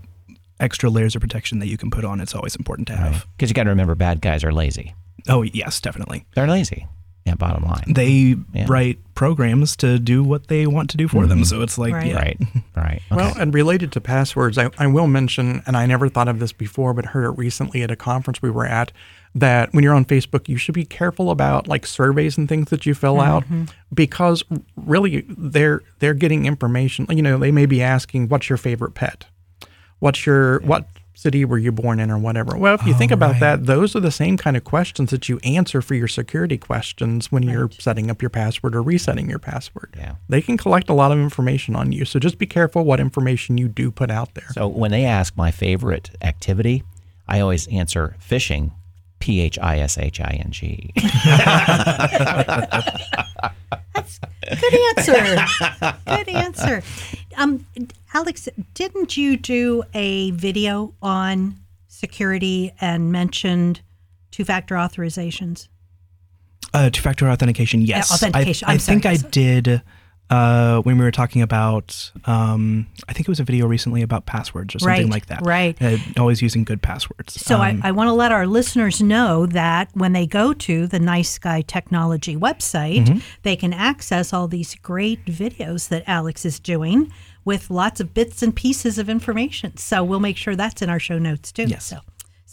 [0.61, 2.21] extra layers of protection that you can put on.
[2.21, 3.27] It's always important to have.
[3.37, 4.95] Because you got to remember, bad guys are lazy.
[5.29, 6.25] Oh yes, definitely.
[6.35, 6.87] They're lazy.
[7.25, 7.85] Yeah, bottom line.
[7.89, 8.67] They Yeah.
[8.69, 11.39] write programs to do what they want to do for them.
[11.39, 11.45] Mm-hmm.
[11.45, 12.07] So it's like Right.
[12.07, 12.17] yeah.
[12.17, 12.39] Right.
[12.77, 13.03] Right.
[13.11, 13.17] Okay.
[13.17, 16.53] Well, and related to passwords, I, I will mention, and I never thought of this
[16.53, 18.93] before, but heard it recently at a conference we were at,
[19.35, 22.85] that when you're on Facebook, you should be careful about like surveys and things that
[22.85, 23.65] you fill out, mm-hmm.
[23.95, 24.43] because
[24.77, 27.07] really they're they're getting information.
[27.09, 29.25] You know, they may be asking, "What's your favorite pet?
[30.01, 33.14] What's your what city were you born in, or whatever." Well, if you think oh,
[33.14, 36.59] about that, those are the same kind of questions that you answer for your security
[36.59, 40.14] questions when you're setting up your password or resetting your password Yeah.
[40.29, 42.05] they can collect a lot of information on you.
[42.05, 44.48] So just be careful what information you do put out there.
[44.53, 46.83] So when they ask my favorite activity,
[47.29, 48.72] I always answer fishing,
[49.20, 50.90] P H I S H I N G.
[53.94, 54.18] That's
[54.61, 55.46] Good answer.
[56.07, 56.83] Good answer.
[57.37, 57.66] Um,
[58.12, 61.57] Alex, didn't you do a video on
[61.88, 63.81] security and mentioned
[64.31, 65.68] two-factor authorizations?
[66.73, 68.11] Uh, two-factor authentication, yes.
[68.11, 69.07] I- authentication, I, I'm think.
[69.07, 69.83] I did
[70.31, 72.11] uh, when we were talking about.
[72.25, 75.43] Um, I think it was a video recently about passwords or something Right, like that.
[75.45, 75.77] right.
[75.81, 77.41] Uh, always using good passwords.
[77.41, 80.87] So Um, I, I want to let our listeners know that when they go to
[80.87, 83.19] the Nice Guy Technology website, Mm-hmm.
[83.43, 87.13] they can access all these great videos that Alex is doing
[87.45, 89.77] with lots of bits and pieces of information.
[89.77, 91.65] So we'll make sure that's in our show notes too.
[91.65, 91.85] Yes.
[91.85, 91.99] So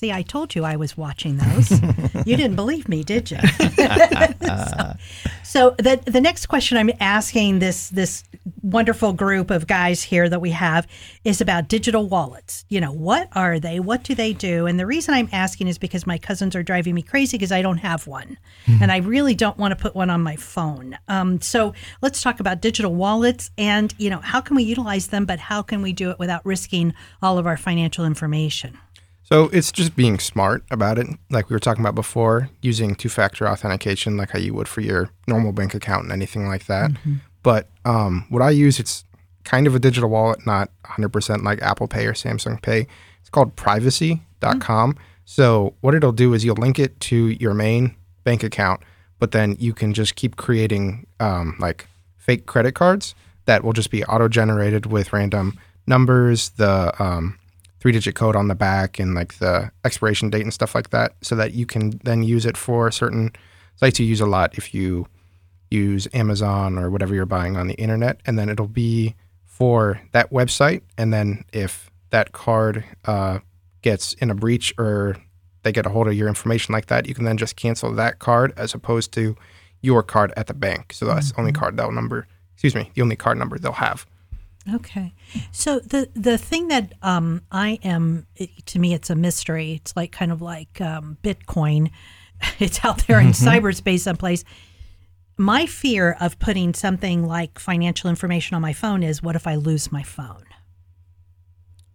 [0.02, 1.72] see, I told you I was watching those.
[2.26, 3.38] you didn't believe me, did you?
[3.38, 4.94] so,
[5.44, 8.24] so the the next question I'm asking this this
[8.64, 10.88] wonderful group of guys here that we have
[11.24, 12.66] is about digital wallets.
[12.68, 13.80] You know, what are they?
[13.80, 14.66] What do they do?
[14.66, 17.62] And the reason I'm asking is because my cousins are driving me crazy because I
[17.62, 18.38] don't have one,
[18.82, 20.98] and I really don't want to put one on my phone.
[21.08, 25.26] Um, so let's talk about digital wallets and you know how can we utilize them,
[25.26, 28.80] but how can we do it without risking all of our financial information?
[29.32, 33.48] So it's just being smart about it, like we were talking about before, using two-factor
[33.48, 36.92] authentication, like how you would for your normal bank account and anything like that.
[37.44, 39.06] But um, what I use, it's
[39.46, 42.88] kind of a digital wallet, not 100% like Apple Pay or Samsung Pay.
[43.22, 44.98] It's called Privacy.com.
[45.24, 48.82] So what it'll do is you'll link it to your main bank account,
[49.18, 53.16] but then you can just keep creating um, like fake credit cards
[53.46, 57.40] that will just be auto-generated with random numbers, the um,
[57.82, 61.36] three-digit code on the back, and like the expiration date and stuff like that, so
[61.36, 63.32] that you can then use it for certain
[63.76, 64.58] sites you use a lot.
[64.58, 65.08] If you
[65.70, 69.16] use Amazon or whatever you're buying on the internet, and then it'll be
[69.46, 70.82] for that website.
[70.98, 73.40] And then if that card uh,
[73.82, 75.18] gets in a breach or
[75.64, 78.20] they get a hold of your information like that, you can then just cancel that
[78.20, 79.36] card as opposed to
[79.82, 80.94] your card at the bank.
[80.94, 82.28] So that's the only card they'll number.
[82.54, 84.06] Excuse me, the only card number they'll have.
[84.76, 85.14] Okay.
[85.52, 89.74] So the the thing that um, I am it, to me it's a mystery.
[89.74, 91.92] It's like kind of like um, Bitcoin.
[92.58, 94.44] It's out there in cyberspace someplace.
[95.38, 99.56] My fear of putting something like financial information on my phone is what if I
[99.56, 100.44] lose my phone?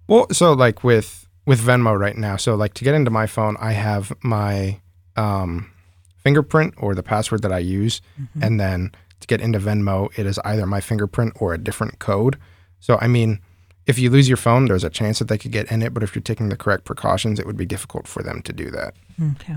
[0.07, 3.57] Well, so like with with Venmo right now, so like to get into my phone,
[3.59, 4.81] I have my
[5.16, 5.72] um,
[6.18, 8.00] fingerprint or the password that I use,
[8.40, 12.38] and then to get into Venmo, it is either my fingerprint or a different code.
[12.81, 13.41] So I mean,
[13.87, 16.03] if you lose your phone, there's a chance that they could get in it, but
[16.03, 18.95] if you're taking the correct precautions, it would be difficult for them to do that.
[19.23, 19.57] Okay.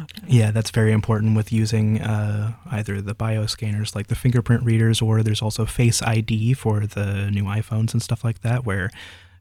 [0.00, 0.22] Okay.
[0.28, 5.22] Yeah, that's very important with using uh, either the bioscanners like the fingerprint readers, or
[5.22, 8.90] there's also Face ID for the new iPhones and stuff like that, where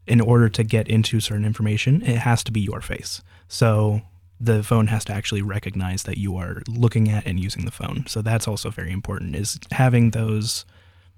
[0.07, 3.21] in order to get into certain information, it has to be your face.
[3.49, 4.01] So
[4.39, 8.05] the phone has to actually recognize that you are looking at and using the phone.
[8.07, 10.65] So that's also very important is having those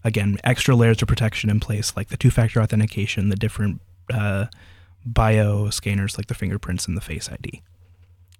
[0.03, 3.81] again extra layers of protection in place like the two-factor authentication, the different
[4.13, 4.45] uh,
[5.05, 7.61] bio scanners like the fingerprints and the face ID.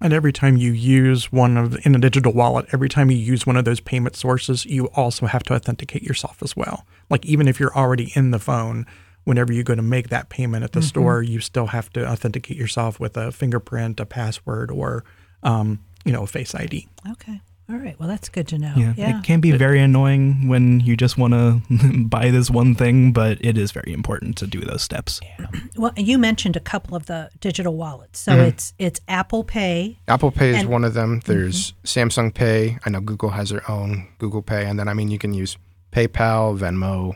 [0.02, 3.46] And every time you use one of in a digital wallet, every time you use
[3.46, 6.86] one of those payment sources, you also have to authenticate yourself as well.
[7.10, 8.86] Like even if you're already in the phone,
[9.26, 12.56] whenever you go to make that payment at the store, you still have to authenticate
[12.56, 15.04] yourself with a fingerprint, a password, or
[15.44, 16.88] um, you know, a face ID.
[17.12, 17.42] Okay.
[17.70, 17.96] All right.
[18.00, 18.74] Well, that's good to know.
[18.76, 19.20] Yeah, Yeah.
[19.20, 21.62] it can be very annoying when you just want to
[22.06, 25.20] buy this one thing, but it is very important to do those steps.
[25.78, 28.20] Well, you mentioned a couple of the digital wallets.
[28.20, 28.42] So Mm-hmm.
[28.42, 29.98] it's it's Apple Pay.
[30.08, 31.22] Apple Pay is And- one of them.
[31.26, 32.78] There's Samsung Pay.
[32.86, 35.58] I know Google has their own Google Pay, and then I mean you can use
[35.94, 37.14] PayPal, Venmo,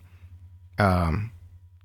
[0.80, 1.32] um,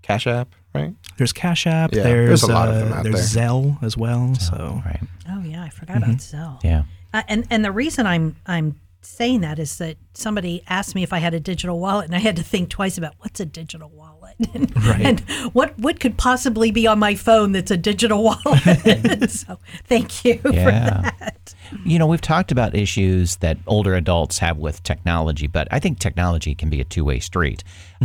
[0.02, 0.94] Cash App, right?
[1.16, 1.92] There's Cash App.
[1.94, 3.48] Yeah, there's there's a lot of uh, them out There's there.
[3.48, 4.34] Zelle as well.
[4.36, 5.00] So Right.
[5.28, 6.62] Oh yeah, I forgot about Zelle.
[6.62, 6.84] Yeah.
[7.12, 11.18] And and the reason I'm I'm saying that is that somebody asked me if I
[11.18, 14.34] had a digital wallet, and I had to think twice about what's a digital wallet
[14.54, 15.00] and, Right.
[15.00, 15.20] and
[15.54, 19.30] what what could possibly be on my phone that's a digital wallet.
[19.30, 21.54] so thank you for that.
[21.84, 25.98] You know, we've talked about issues that older adults have with technology, but I think
[25.98, 27.62] technology can be a two way street.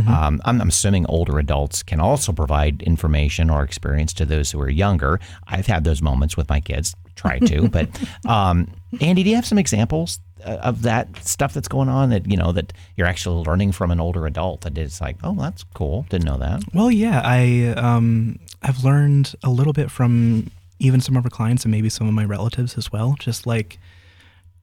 [0.08, 4.60] Um, I'm, I'm assuming older adults can also provide information or experience to those who
[4.60, 5.20] are younger.
[5.46, 7.68] I've had those moments with my kids, try to.
[7.68, 7.88] but
[8.28, 8.68] um,
[9.00, 12.52] Andy, do you have some examples of that stuff that's going on that you know
[12.52, 14.62] that you're actually learning from an older adult?
[14.62, 16.06] That it's like, oh, that's cool.
[16.08, 16.62] Didn't know that.
[16.72, 21.64] Well, yeah, I um, I've learned a little bit from even some of our clients
[21.64, 23.16] and maybe some of my relatives as well.
[23.18, 23.78] Just like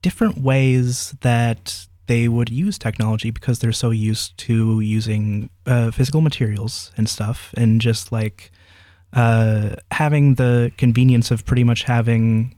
[0.02, 6.22] different ways that they would use technology because they're so used to using uh, physical
[6.22, 8.52] materials and stuff, and just like
[9.14, 12.56] uh, having the convenience of pretty much having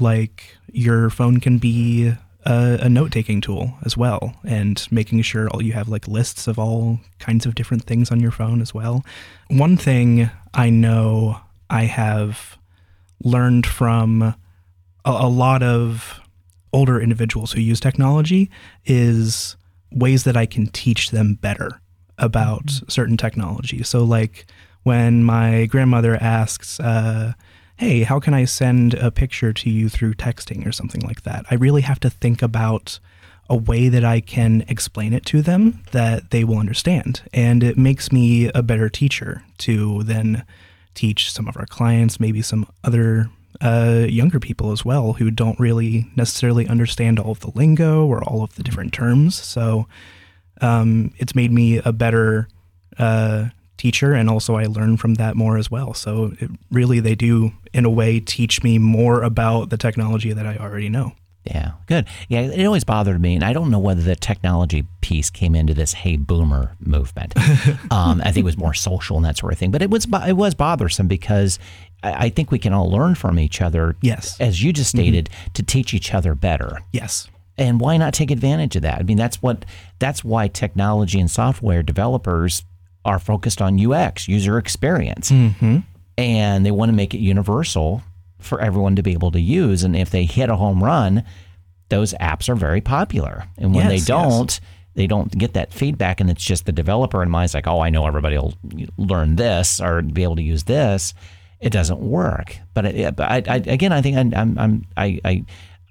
[0.00, 2.12] like your phone can be
[2.46, 6.46] a, a note taking tool as well and making sure all you have like lists
[6.46, 9.04] of all kinds of different things on your phone as well.
[9.48, 12.56] One thing i know i have
[13.22, 14.34] learned from a,
[15.04, 16.20] a lot of
[16.72, 18.50] older individuals who use technology
[18.86, 19.56] is
[19.90, 21.80] ways that i can teach them better
[22.18, 23.82] about certain technology.
[23.82, 24.46] So like
[24.84, 27.32] when my grandmother asks uh,
[27.78, 31.44] hey, how can I send a picture to you through texting or something like that?
[31.50, 32.98] I really have to think about
[33.48, 37.22] a way that I can explain it to them that they will understand.
[37.32, 40.44] And it makes me a better teacher to then
[40.94, 43.28] teach some of our clients, maybe some other
[43.60, 48.22] uh, younger people as well who don't really necessarily understand all of the lingo or
[48.24, 49.36] all of the different terms.
[49.36, 49.86] So
[50.60, 52.48] um, it's made me a better
[52.98, 55.94] uh, teacher, and also I learn from that more as well.
[55.94, 60.46] So it, really, they do, in a way, teach me more about the technology that
[60.46, 61.12] I already know.
[61.46, 62.06] Yeah, good.
[62.28, 65.74] Yeah, it always bothered me, and I don't know whether the technology piece came into
[65.74, 67.34] this "Hey Boomer" movement.
[67.90, 70.06] um, I think it was more social and that sort of thing, but it was
[70.26, 71.60] it was bothersome because
[72.02, 73.96] I, I think we can all learn from each other.
[74.00, 74.40] Yes.
[74.40, 76.82] as you just stated, to teach each other better.
[76.92, 77.28] Yes.
[77.58, 78.98] And why not take advantage of that?
[78.98, 79.64] I mean, that's what
[79.98, 82.64] that's why technology and software developers
[83.06, 85.78] are focused on UX, user experience, mm-hmm.
[86.18, 88.02] and they want to make it universal
[88.38, 89.82] for everyone to be able to use.
[89.82, 91.24] And if they hit a home run,
[91.88, 93.44] those apps are very popular.
[93.56, 94.60] And when Yes, they don't,
[94.94, 97.90] they don't get that feedback, and it's just the developer in mind's like, oh, I
[97.90, 98.54] know everybody will
[98.96, 101.14] learn this or be able to use this.
[101.60, 102.56] It doesn't work.
[102.74, 105.44] But, it, but I, I, again, I think I'm, I'm, I, I,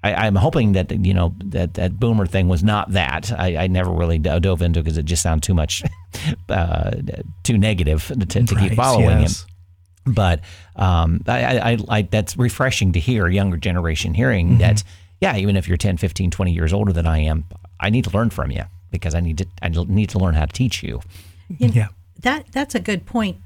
[0.06, 3.32] I, I'm hoping that you know that that boomer thing was not that.
[3.38, 5.82] I, I never really dove into because it just sounded too much,
[6.48, 6.92] uh,
[7.42, 9.42] too negative to, to keep following yes.
[9.42, 9.50] him
[10.08, 10.40] but
[10.76, 14.58] um, I, I, I, I that's refreshing to hear a younger generation hearing Mm-hmm.
[14.58, 14.84] that
[15.20, 17.44] yeah even if you're 10 15 20 years older than i am
[17.80, 20.46] i need to learn from you because i need to i need to learn how
[20.46, 21.00] to teach you
[21.48, 21.88] You know, Yeah.
[22.20, 23.38] That that's a good point,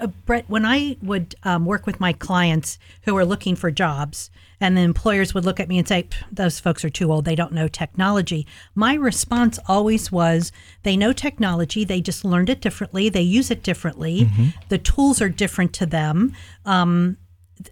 [0.00, 0.48] uh, Brett.
[0.48, 4.82] When I would um, work with my clients who are looking for jobs, and the
[4.82, 7.24] employers would look at me and say, "Those folks are too old.
[7.24, 11.84] They don't know technology." My response always was, "They know technology.
[11.84, 13.08] They just learned it differently.
[13.08, 14.28] They use it differently.
[14.68, 16.32] The tools are different to them."
[16.64, 17.16] Um,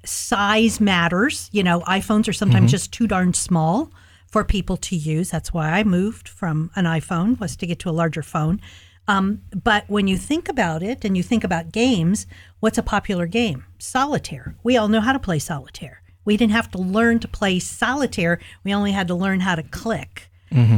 [0.04, 1.48] size matters.
[1.52, 3.90] You know, iPhones are sometimes just too darn small
[4.26, 5.30] for people to use.
[5.30, 8.60] That's why I moved from an iPhone was to get to a larger phone.
[9.08, 12.26] Um, but when you think about it and you think about games,
[12.60, 13.64] what's a popular game?
[13.78, 14.56] Solitaire.
[14.62, 16.02] We all know how to play solitaire.
[16.24, 18.40] We didn't have to learn to play solitaire.
[18.64, 20.28] We only had to learn how to click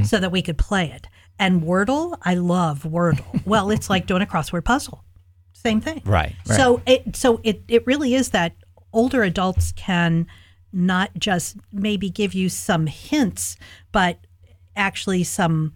[0.05, 1.07] so that we could play it.
[1.39, 3.43] And Wordle, I love Wordle.
[3.47, 5.05] well, it's like doing a crossword puzzle.
[5.53, 6.03] Same thing.
[6.05, 6.57] Right, right.
[6.57, 8.55] So it so it it really is that
[8.93, 10.27] older adults can
[10.73, 13.57] not just maybe give you some hints,
[13.93, 14.19] but
[14.77, 15.75] actually some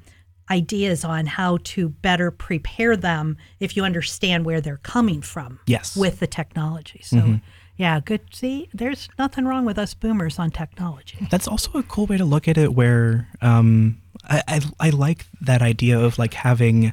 [0.51, 5.97] ideas on how to better prepare them if you understand where they're coming from Yes.
[5.97, 7.01] with the technology.
[7.03, 7.41] So
[7.77, 8.21] yeah, good.
[8.33, 11.27] See, there's nothing wrong with us boomers on technology.
[11.31, 15.27] That's also a cool way to look at it where um, I, I, I like
[15.41, 16.93] that idea of like having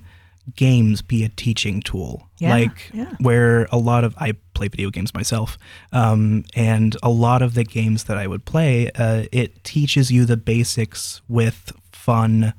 [0.55, 2.29] games be a teaching tool.
[2.39, 3.13] Yeah, like yeah.
[3.19, 5.57] where a lot of I play video games myself,
[5.91, 10.25] um, and a lot of the games that I would play, uh, it teaches you
[10.25, 12.53] the basics with fun.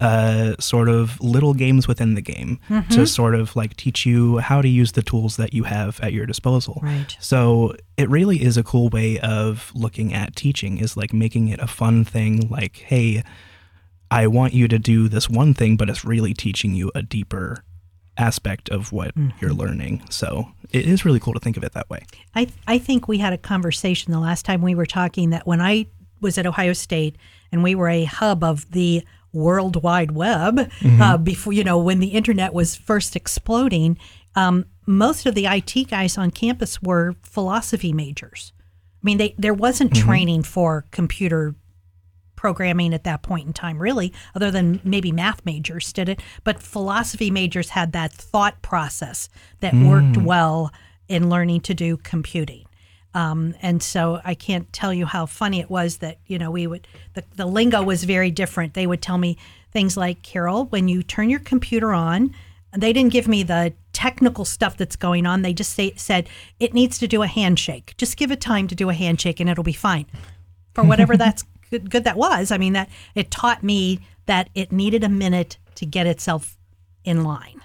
[0.00, 2.90] Uh, sort of little games within the game Mm-hmm.
[2.94, 6.14] to sort of like teach you how to use the tools that you have at
[6.14, 6.80] your disposal.
[6.82, 7.14] Right.
[7.20, 11.60] So it really is a cool way of looking at teaching is like making it
[11.60, 13.22] a fun thing like hey
[14.10, 17.62] I want you to do this one thing but it's really teaching you a deeper
[18.16, 20.02] aspect of what you're learning.
[20.10, 22.04] So it is really cool to think of it that way.
[22.34, 25.60] I I think we had a conversation the last time we were talking that when
[25.60, 25.86] I
[26.20, 27.16] was at Ohio State
[27.52, 31.02] and we were a hub of the World Wide Web Mm-hmm.
[31.02, 33.98] uh, before you know when the internet was first exploding.
[34.34, 38.52] Um, most of the IT guys on campus were philosophy majors.
[38.58, 40.06] I mean, they there wasn't Mm-hmm.
[40.08, 41.54] training for computer
[42.36, 46.20] programming at that point in time, really, other than maybe math majors did it.
[46.42, 49.28] But philosophy majors had that thought process
[49.60, 50.72] that worked well
[51.06, 52.64] in learning to do computing.
[53.14, 56.66] Um, and so I can't tell you how funny it was that, you know, we
[56.66, 58.74] would, the, the lingo was very different.
[58.74, 59.36] They would tell me
[59.72, 62.34] things like, Carol, when you turn your computer on,
[62.72, 65.42] they didn't give me the technical stuff that's going on.
[65.42, 66.28] They just say, said,
[66.60, 67.94] it needs to do a handshake.
[67.98, 70.06] Just give it time to do a handshake and it'll be fine
[70.74, 72.52] for whatever that's good, good that was.
[72.52, 76.56] I mean, that it taught me that it needed a minute to get itself
[77.04, 77.59] in line.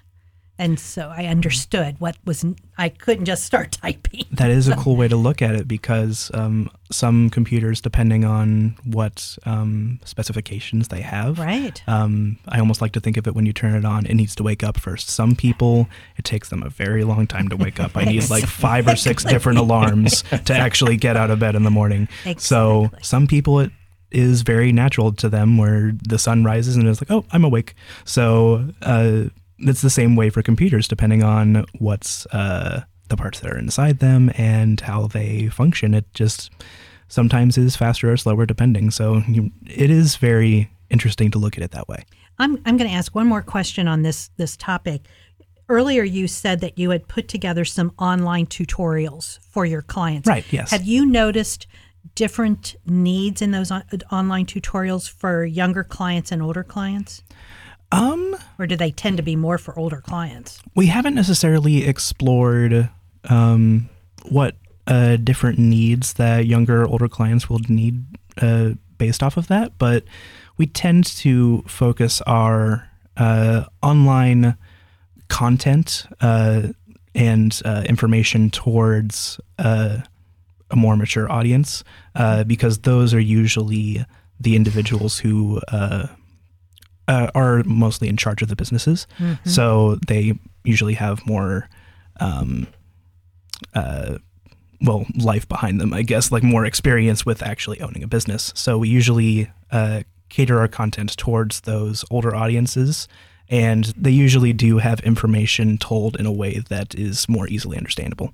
[0.58, 2.45] And so I understood what was,
[2.78, 4.26] I couldn't just start typing.
[4.32, 8.78] That is a cool way to look at it because um, some computers, depending on
[8.86, 11.82] what um, specifications they have, Right.
[11.88, 14.36] Um, I almost like to think of it when you turn it on, it needs
[14.36, 15.10] to wake up first.
[15.10, 15.88] Some people,
[16.18, 17.95] it takes them a very long time to wake up.
[17.95, 21.64] I need like five or six different alarms to actually get out of bed in
[21.64, 22.08] the morning.
[22.38, 23.72] So some people, it
[24.12, 27.76] is very natural to them where the sun rises and it's like, oh, I'm awake.
[28.06, 29.26] So uh,
[29.60, 33.99] it's the same way for computers, depending on what's uh, the parts that are inside
[33.99, 35.93] them and how they function.
[35.93, 36.51] It just
[37.08, 38.91] sometimes is faster or slower depending.
[38.91, 42.06] So you, it is very interesting to look at it that way.
[42.38, 45.01] I'm, I'm going to ask one more question on this, this topic.
[45.70, 50.28] Earlier, you said that you had put together some online tutorials for your clients.
[50.28, 50.72] Right, yes.
[50.72, 51.66] Have you noticed
[52.14, 57.24] different needs in those on, online tutorials for younger clients and older clients?
[57.92, 60.60] Um, Or do they tend to be more for older clients?
[60.76, 62.90] we haven't necessarily explored
[63.30, 63.90] um,
[64.30, 64.56] what
[64.88, 68.04] uh, different needs that younger, older clients will need
[68.42, 70.04] uh, based off of that, but
[70.58, 74.56] we tend to focus our uh, online
[75.28, 76.68] content uh,
[77.14, 80.00] and uh, information towards uh,
[80.72, 81.84] a more mature audience
[82.16, 84.06] uh, because those are usually
[84.40, 85.62] the individuals who
[87.08, 89.08] uh, are mostly in charge of the businesses.
[89.43, 91.70] So they usually have more,
[92.20, 92.68] um,
[93.74, 94.18] uh,
[94.82, 98.51] well, life behind them, I guess, like more experience with actually owning a business.
[98.56, 103.08] So we usually uh, cater our content towards those older audiences.
[103.47, 108.34] And they usually do have information told in a way that is more easily understandable.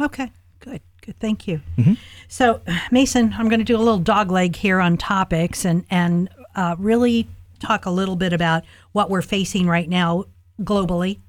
[0.00, 1.14] Okay, good, good.
[1.20, 1.60] Thank you.
[2.26, 6.28] So, Mason, I'm going to do a little dog leg here on topics and and
[6.56, 7.28] uh, really
[7.60, 10.24] talk a little bit about what we're facing right now
[10.62, 11.20] globally.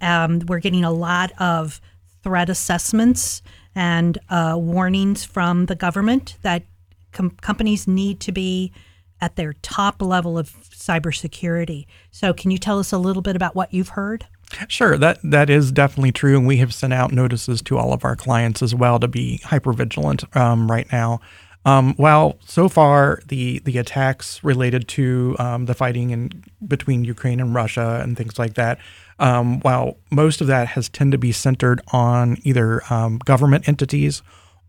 [0.00, 1.80] Um, we're getting a lot of
[2.22, 3.42] threat assessments
[3.74, 6.64] and uh, warnings from the government that
[7.12, 8.72] com- companies need to be
[9.20, 11.86] at their top level of cybersecurity.
[12.10, 14.26] So, can you tell us a little bit about what you've heard?
[14.66, 18.04] Sure, that that is definitely true, and we have sent out notices to all of
[18.04, 21.20] our clients as well to be hyper vigilant um, right now.
[21.66, 27.38] Um, while so far the the attacks related to um, the fighting in between Ukraine
[27.38, 28.78] and Russia and things like that,
[29.18, 34.22] um, while most of that has tended to be centered on either um, government entities,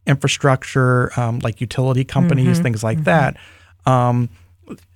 [0.06, 3.38] infrastructure um, like utility companies, things like that.
[3.86, 4.30] Um,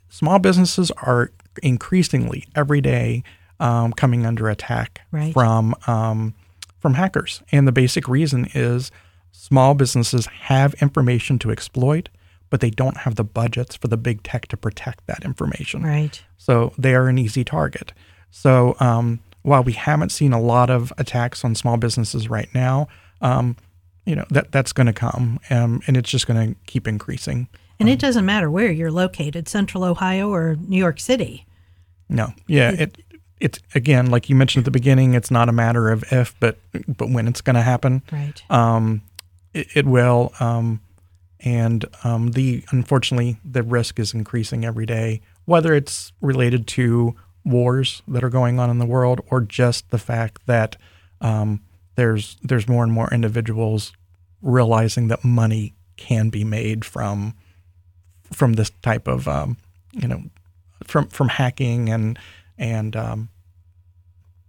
[0.10, 1.32] small businesses are
[1.64, 3.24] increasingly every day
[3.60, 5.34] um, coming under attack Right.
[5.34, 6.34] from um,
[6.80, 8.91] from hackers, and the basic reason is
[9.36, 12.09] small businesses have information to exploit,
[12.49, 15.83] but they don't have the budgets for the big tech to protect that information.
[15.83, 16.23] Right.
[16.38, 17.93] So they are an easy target.
[18.31, 22.88] So um, while we haven't seen a lot of attacks on small businesses right now,
[23.21, 23.55] um,
[24.05, 27.47] you know that that's going to come, um, and it's just going to keep increasing.
[27.79, 31.45] And it doesn't matter where you're located, Central Ohio or New York City.
[32.07, 32.97] No, yeah, it
[33.39, 35.13] it's again like you mentioned at the beginning.
[35.13, 36.57] It's not a matter of if, but
[36.88, 38.03] but when it's going to happen.
[38.11, 38.43] Right.
[38.49, 39.01] Um,
[39.56, 40.34] it, it will.
[40.39, 40.82] Um,
[41.39, 48.01] and um, the unfortunately the risk is increasing every day, whether it's related to wars
[48.08, 50.76] that are going on in the world or just the fact that
[51.22, 51.62] um,
[51.95, 53.93] there's there's more and more individuals
[54.41, 57.34] realizing that money can be made from
[58.32, 59.58] from this type of um,
[59.93, 60.24] you know
[60.84, 62.18] from from hacking and
[62.58, 63.30] and um,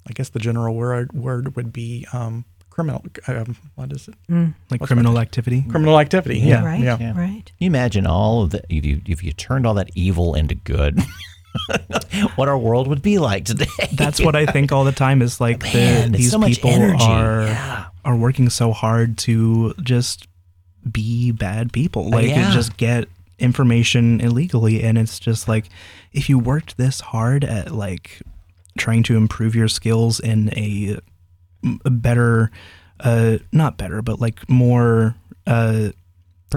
[0.09, 2.45] I guess the general word word would be um,
[2.77, 3.03] criminal.
[3.27, 4.15] Um, what is it?
[4.71, 5.65] Like What's criminal activity.
[5.67, 6.39] Criminal activity.
[6.41, 6.61] Yeah.
[6.61, 6.65] Yeah.
[6.65, 6.81] right.
[6.81, 6.99] Yeah.
[7.01, 7.19] Yeah.
[7.19, 7.47] Right.
[7.47, 10.55] Can you imagine all of the if you if you turned all that evil into
[10.55, 11.01] good,
[12.37, 13.67] what our world would be like today?
[13.93, 17.43] That's what I think all the time is like Man, it's these so people are
[17.45, 17.87] Yeah.
[18.05, 20.29] are working so hard to just
[20.91, 22.11] be bad people.
[22.11, 22.53] Like yeah.
[22.53, 23.09] just get
[23.39, 25.69] information illegally and it's just like
[26.13, 28.21] if you worked this hard at like
[28.79, 31.01] trying to improve your skills in a, a
[31.85, 32.51] better
[33.01, 35.15] uh not better but like more
[35.47, 35.91] uh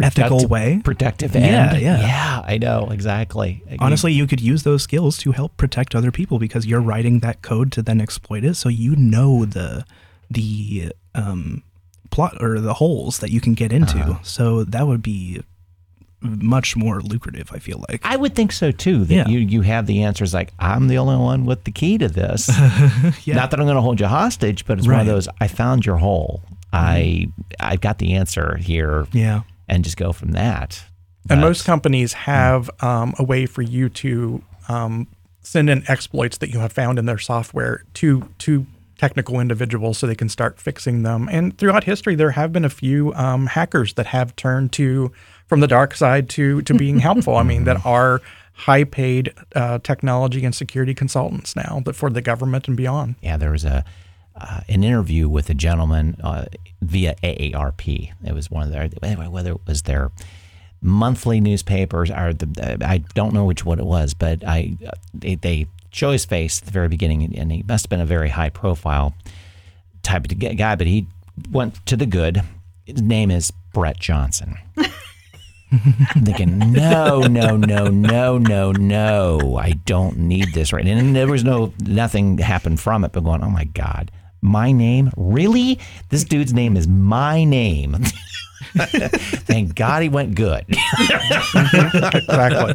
[0.01, 1.41] ethical way Protective Yeah,
[1.73, 1.81] end.
[1.81, 1.99] yeah.
[1.99, 3.63] Yeah, I know exactly.
[3.79, 7.41] honestly you could use those skills to help protect other people because you're writing that
[7.41, 9.83] code to then exploit it so you know the
[10.29, 11.63] the um
[12.11, 14.19] plot or the holes that you can get into Uh-huh.
[14.23, 15.41] so that would be
[16.21, 19.05] much more lucrative i feel like I would think so too.
[19.05, 19.27] That Yeah.
[19.27, 20.33] you you have the answers.
[20.33, 22.49] Like I'm the only one with the key to this.
[23.23, 23.35] Yeah.
[23.35, 25.27] Not that I'm going to hold you hostage, but it's one of those.
[25.39, 26.41] I found your hole.
[26.73, 27.27] I
[27.59, 30.83] I got the answer here, yeah and just go from that.
[31.29, 35.07] And most companies have um, a way for you to um,
[35.41, 38.65] send in exploits that you have found in their software to to
[38.97, 41.29] technical individuals so they can start fixing them.
[41.31, 45.11] And throughout history, there have been a few um, hackers that have turned to
[45.49, 47.35] from the dark side to to being helpful.
[47.35, 48.21] I mean, that are
[48.53, 53.15] high paid uh, technology and security consultants now, but for the government and beyond.
[53.21, 53.83] Yeah, there was a
[54.35, 56.45] uh, an interview with a gentleman uh,
[56.81, 58.11] via AARP.
[58.23, 60.11] It was one of their anyway, whether it was their
[60.81, 65.35] monthly newspapers or the I don't know which one it was, but I uh, they,
[65.35, 68.29] they show his face at the very beginning, and he must have been a very
[68.29, 69.13] high profile
[70.03, 70.75] type of guy.
[70.75, 71.07] But he
[71.51, 72.41] went to the good.
[72.85, 74.57] His name is Brett Johnson.
[75.71, 79.57] I'm thinking, no, no, no, no, no, no.
[79.57, 80.85] I don't need this right.
[80.85, 84.11] And there was no nothing happened from it, but going, oh my God,
[84.41, 85.11] my name?
[85.15, 85.79] Really?
[86.09, 87.97] This dude's name is my name.
[88.75, 90.65] Thank God he went good.
[90.69, 92.71] Exactly.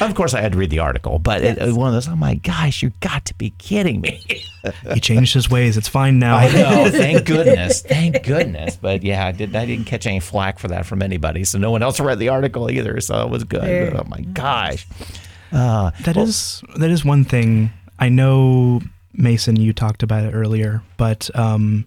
[0.06, 2.08] of course, I had to read the article, but it, it was one of those,
[2.08, 4.22] oh my gosh, you got to be kidding me.
[4.92, 6.90] he changed his ways it's fine now I know.
[6.90, 7.82] Thank goodness.
[7.82, 8.76] Thank goodness.
[8.76, 11.44] But yeah, I, did, I didn't catch any flack for that from anybody.
[11.44, 13.00] So no one else read the article either.
[13.00, 13.92] So it was good.
[13.92, 14.86] But, oh my gosh.
[15.52, 18.82] Uh, That is that is one thing I know,
[19.14, 19.56] Mason.
[19.56, 21.86] You talked about it earlier, but um,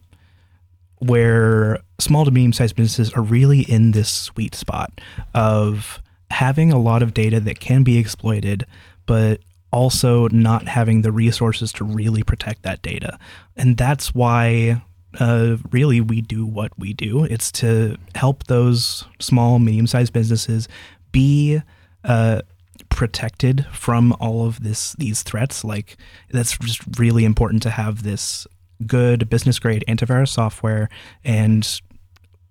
[1.01, 5.01] where small to medium sized businesses are really in this sweet spot
[5.33, 8.65] of having a lot of data that can be exploited,
[9.05, 9.41] but
[9.71, 13.17] also not having the resources to really protect that data,
[13.55, 14.81] and that's why.
[15.19, 17.25] Uh, really, we do what we do.
[17.25, 20.69] It's to help those small, medium-sized businesses
[21.11, 21.61] be
[22.05, 22.43] uh,
[22.89, 25.97] protected from all of this these threats like
[26.29, 28.45] that's just really important to have this
[28.85, 30.89] good business grade antivirus software.
[31.23, 31.67] And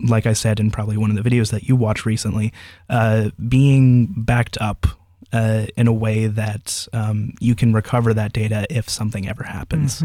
[0.03, 2.51] like i said in probably one of the videos that you watched recently
[2.89, 4.87] uh, being backed up
[5.33, 10.03] uh, in a way that um, you can recover that data if something ever happens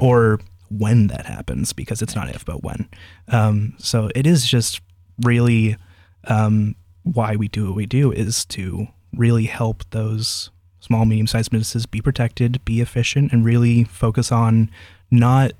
[0.00, 2.88] or when that happens because it's not if but when.
[3.28, 4.80] Um, so it is just
[5.22, 5.76] really
[6.24, 6.74] um,
[7.04, 10.50] why we do what we do is to really help those
[10.80, 14.70] small, medium sized businesses be protected, be efficient, and really focus on
[15.10, 15.52] not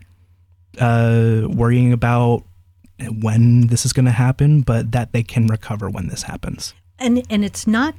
[0.80, 2.44] uh, worrying about
[3.20, 6.74] when this is going to happen, but that they can recover when this happens.
[6.98, 7.94] And and it's not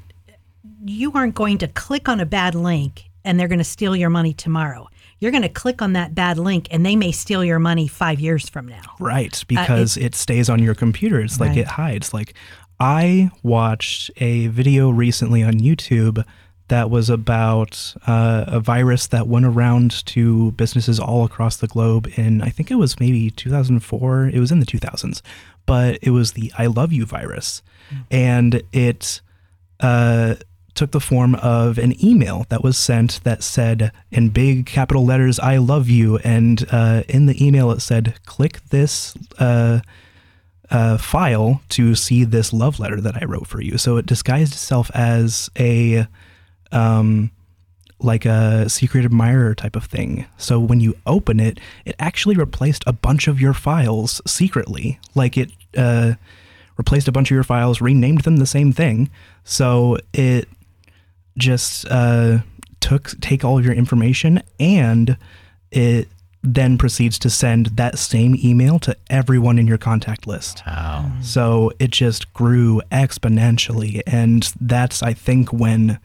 [0.85, 4.09] you aren't going to click on a bad link and they're going to steal your
[4.09, 4.87] money tomorrow.
[5.19, 8.19] You're going to click on that bad link and they may steal your money 5
[8.19, 8.95] years from now.
[8.99, 11.19] Right, because it, stays on your computer.
[11.19, 11.57] It's like Right.
[11.59, 12.13] it hides.
[12.13, 12.35] Like
[12.79, 16.23] I watched a video recently on YouTube
[16.69, 22.11] that was about uh, a virus that went around to businesses all across the globe
[22.17, 24.27] in I think it was maybe 2004.
[24.27, 25.21] It was in the 2000s,
[25.65, 27.61] but it was the I love you virus,
[28.11, 29.21] and it
[29.79, 30.35] uh,
[30.75, 35.39] took the form of an email that was sent that said in big capital letters
[35.39, 39.81] "I love you," and uh, in the email it said, "Click this." Uh,
[40.69, 43.77] uh, file to see this love letter that I wrote for you.
[43.77, 46.07] So it disguised itself as a
[46.71, 47.31] um,
[47.99, 50.25] like a secret admirer type of thing.
[50.37, 54.99] So when you open it, it actually replaced a bunch of your files secretly.
[55.15, 56.13] Like it uh,
[56.77, 59.09] replaced a bunch of your files, renamed them the same thing.
[59.43, 60.47] So it
[61.37, 62.39] just uh,
[62.79, 65.17] took take all of your information and
[65.71, 66.07] it
[66.43, 70.63] then proceeds to send that same email to everyone in your contact list.
[70.65, 71.11] Wow.
[71.21, 74.01] So it just grew exponentially.
[74.07, 75.99] And that's, I think, when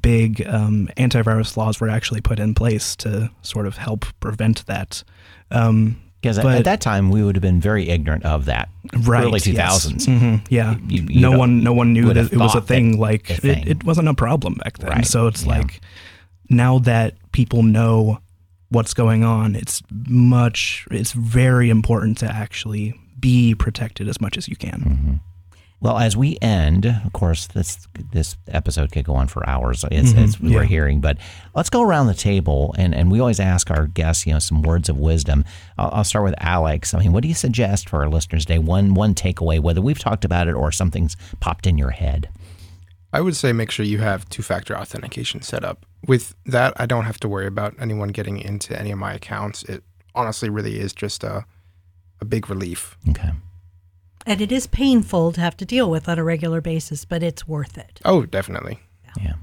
[0.00, 5.02] big um, antivirus laws were actually put in place to sort of help prevent that.
[5.50, 8.68] Um, Because at that time, we would have been very ignorant of that.
[9.04, 9.24] right.
[9.24, 9.86] Early yes.
[9.86, 10.06] 2000s.
[10.06, 10.76] Mhm, yeah.
[10.88, 12.98] You- you no one, no one knew that it was a thing.
[12.98, 13.66] Like a it, thing.
[13.66, 14.90] it wasn't a problem back then.
[14.90, 15.58] Right, So it's yeah.
[15.58, 15.80] like
[16.48, 18.18] now that people know
[18.70, 24.48] what's going on, it's much, it's very important to actually be protected as much as
[24.48, 25.20] you can.
[25.80, 30.14] Well, as we end, of course, this this episode could go on for hours, as,
[30.14, 30.24] mm-hmm.
[30.24, 31.00] as we were hearing.
[31.00, 31.18] But
[31.54, 34.62] let's go around the table, and, and we always ask our guests, you know, some
[34.62, 35.44] words of wisdom.
[35.76, 36.94] I'll, I'll start with Alex.
[36.94, 38.58] I mean, what do you suggest for our listeners today?
[38.58, 42.30] One one takeaway, whether we've talked about it or something's popped in your head.
[43.12, 45.86] I would say make sure you have two factor authentication set up.
[46.06, 49.62] With that, I don't have to worry about anyone getting into any of my accounts.
[49.64, 51.44] It honestly really is just a,
[52.20, 52.96] a big relief.
[53.10, 53.30] Okay.
[54.26, 57.46] And it is painful to have to deal with on a regular basis, but it's
[57.46, 58.00] worth it.
[58.04, 58.80] Oh, definitely.
[59.20, 59.34] Yeah.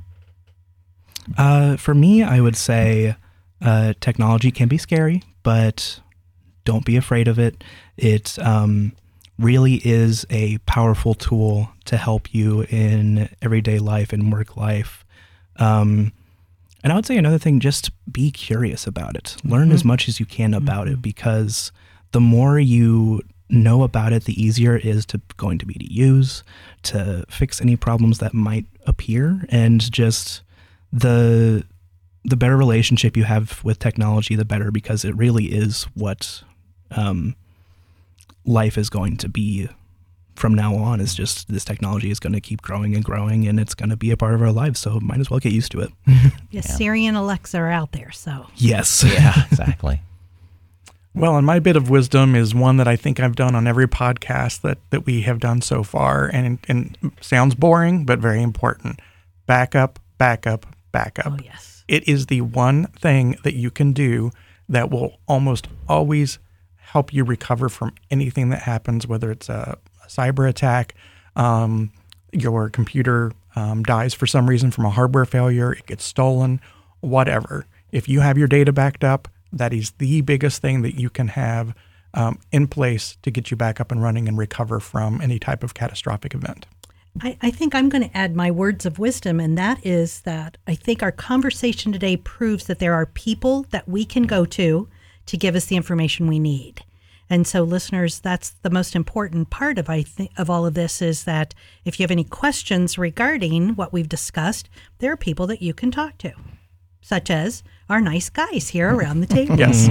[1.38, 3.16] Uh, for me, I would say
[3.62, 6.02] uh, technology can be scary, but
[6.66, 7.64] don't be afraid of it.
[7.96, 8.92] It um,
[9.40, 15.06] really is a powerful tool to help you in everyday life and work life.
[15.58, 16.12] Um,
[16.84, 19.38] and I would say another thing, just be curious about it.
[19.46, 21.72] Learn as much as you can about it because
[22.12, 23.22] the more you
[23.54, 26.44] know about it, the easier it is to going to be to use,
[26.84, 30.42] to fix any problems that might appear, and just
[30.92, 31.64] the
[32.26, 36.42] the better relationship you have with technology, the better because it really is what
[36.92, 37.36] um,
[38.46, 39.68] life is going to be
[40.36, 41.00] from now on.
[41.02, 43.98] Is just this technology is going to keep growing and growing, and it's going to
[43.98, 44.80] be a part of our lives.
[44.80, 45.92] So might as well get used to it.
[46.52, 49.04] Yes, Siri and Alexa are out there, so yes.
[49.04, 49.34] Yeah.
[49.52, 50.00] Exactly.
[51.16, 53.88] Well, and my bit of wisdom is one that I think I've done on every
[53.88, 59.00] podcast that, that we have done so far, and and sounds boring but very important.
[59.46, 61.34] Backup, backup, backup.
[61.34, 61.84] oh yes.
[61.88, 64.32] It is the one thing that you can do
[64.70, 66.40] that will almost always
[66.78, 70.96] help you recover from anything that happens, whether it's a, a cyber attack,
[71.36, 71.92] um,
[72.32, 76.60] your computer um, dies for some reason from a hardware failure, it gets stolen,
[77.02, 77.66] whatever.
[77.92, 81.30] If you have your data backed up, that is the biggest thing that you can
[81.30, 81.76] have
[82.14, 85.64] um, in place to get you back up and running and recover from any type
[85.64, 86.66] of catastrophic event.
[87.22, 90.58] I, I think I'm going to add my words of wisdom, and that is that
[90.68, 94.88] I think our conversation today proves that there are people that we can go to
[95.28, 96.84] to give us the information we need.
[97.30, 100.06] And so, listeners, that's the most important part of I
[100.38, 101.54] of all of this is that
[101.86, 105.90] if you have any questions regarding what we've discussed, there are people that you can
[105.90, 106.34] talk to,
[107.04, 109.56] such as our nice guys here around the table.
[109.60, 109.90] Yes.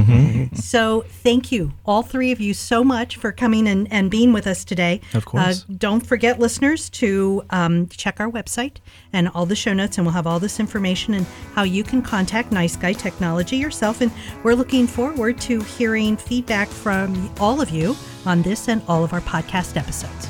[0.54, 4.46] So thank you, all three of you, so much for coming and, and being with
[4.46, 5.00] us today.
[5.14, 5.62] Of course.
[5.62, 8.78] Uh, don't forget, listeners, to um, check our website
[9.12, 12.02] and all the show notes, and we'll have all this information and how you can
[12.02, 14.00] contact Nice Guy Technology yourself.
[14.00, 14.10] And
[14.42, 17.94] we're looking forward to hearing feedback from all of you
[18.24, 20.28] on this and all of our podcast episodes.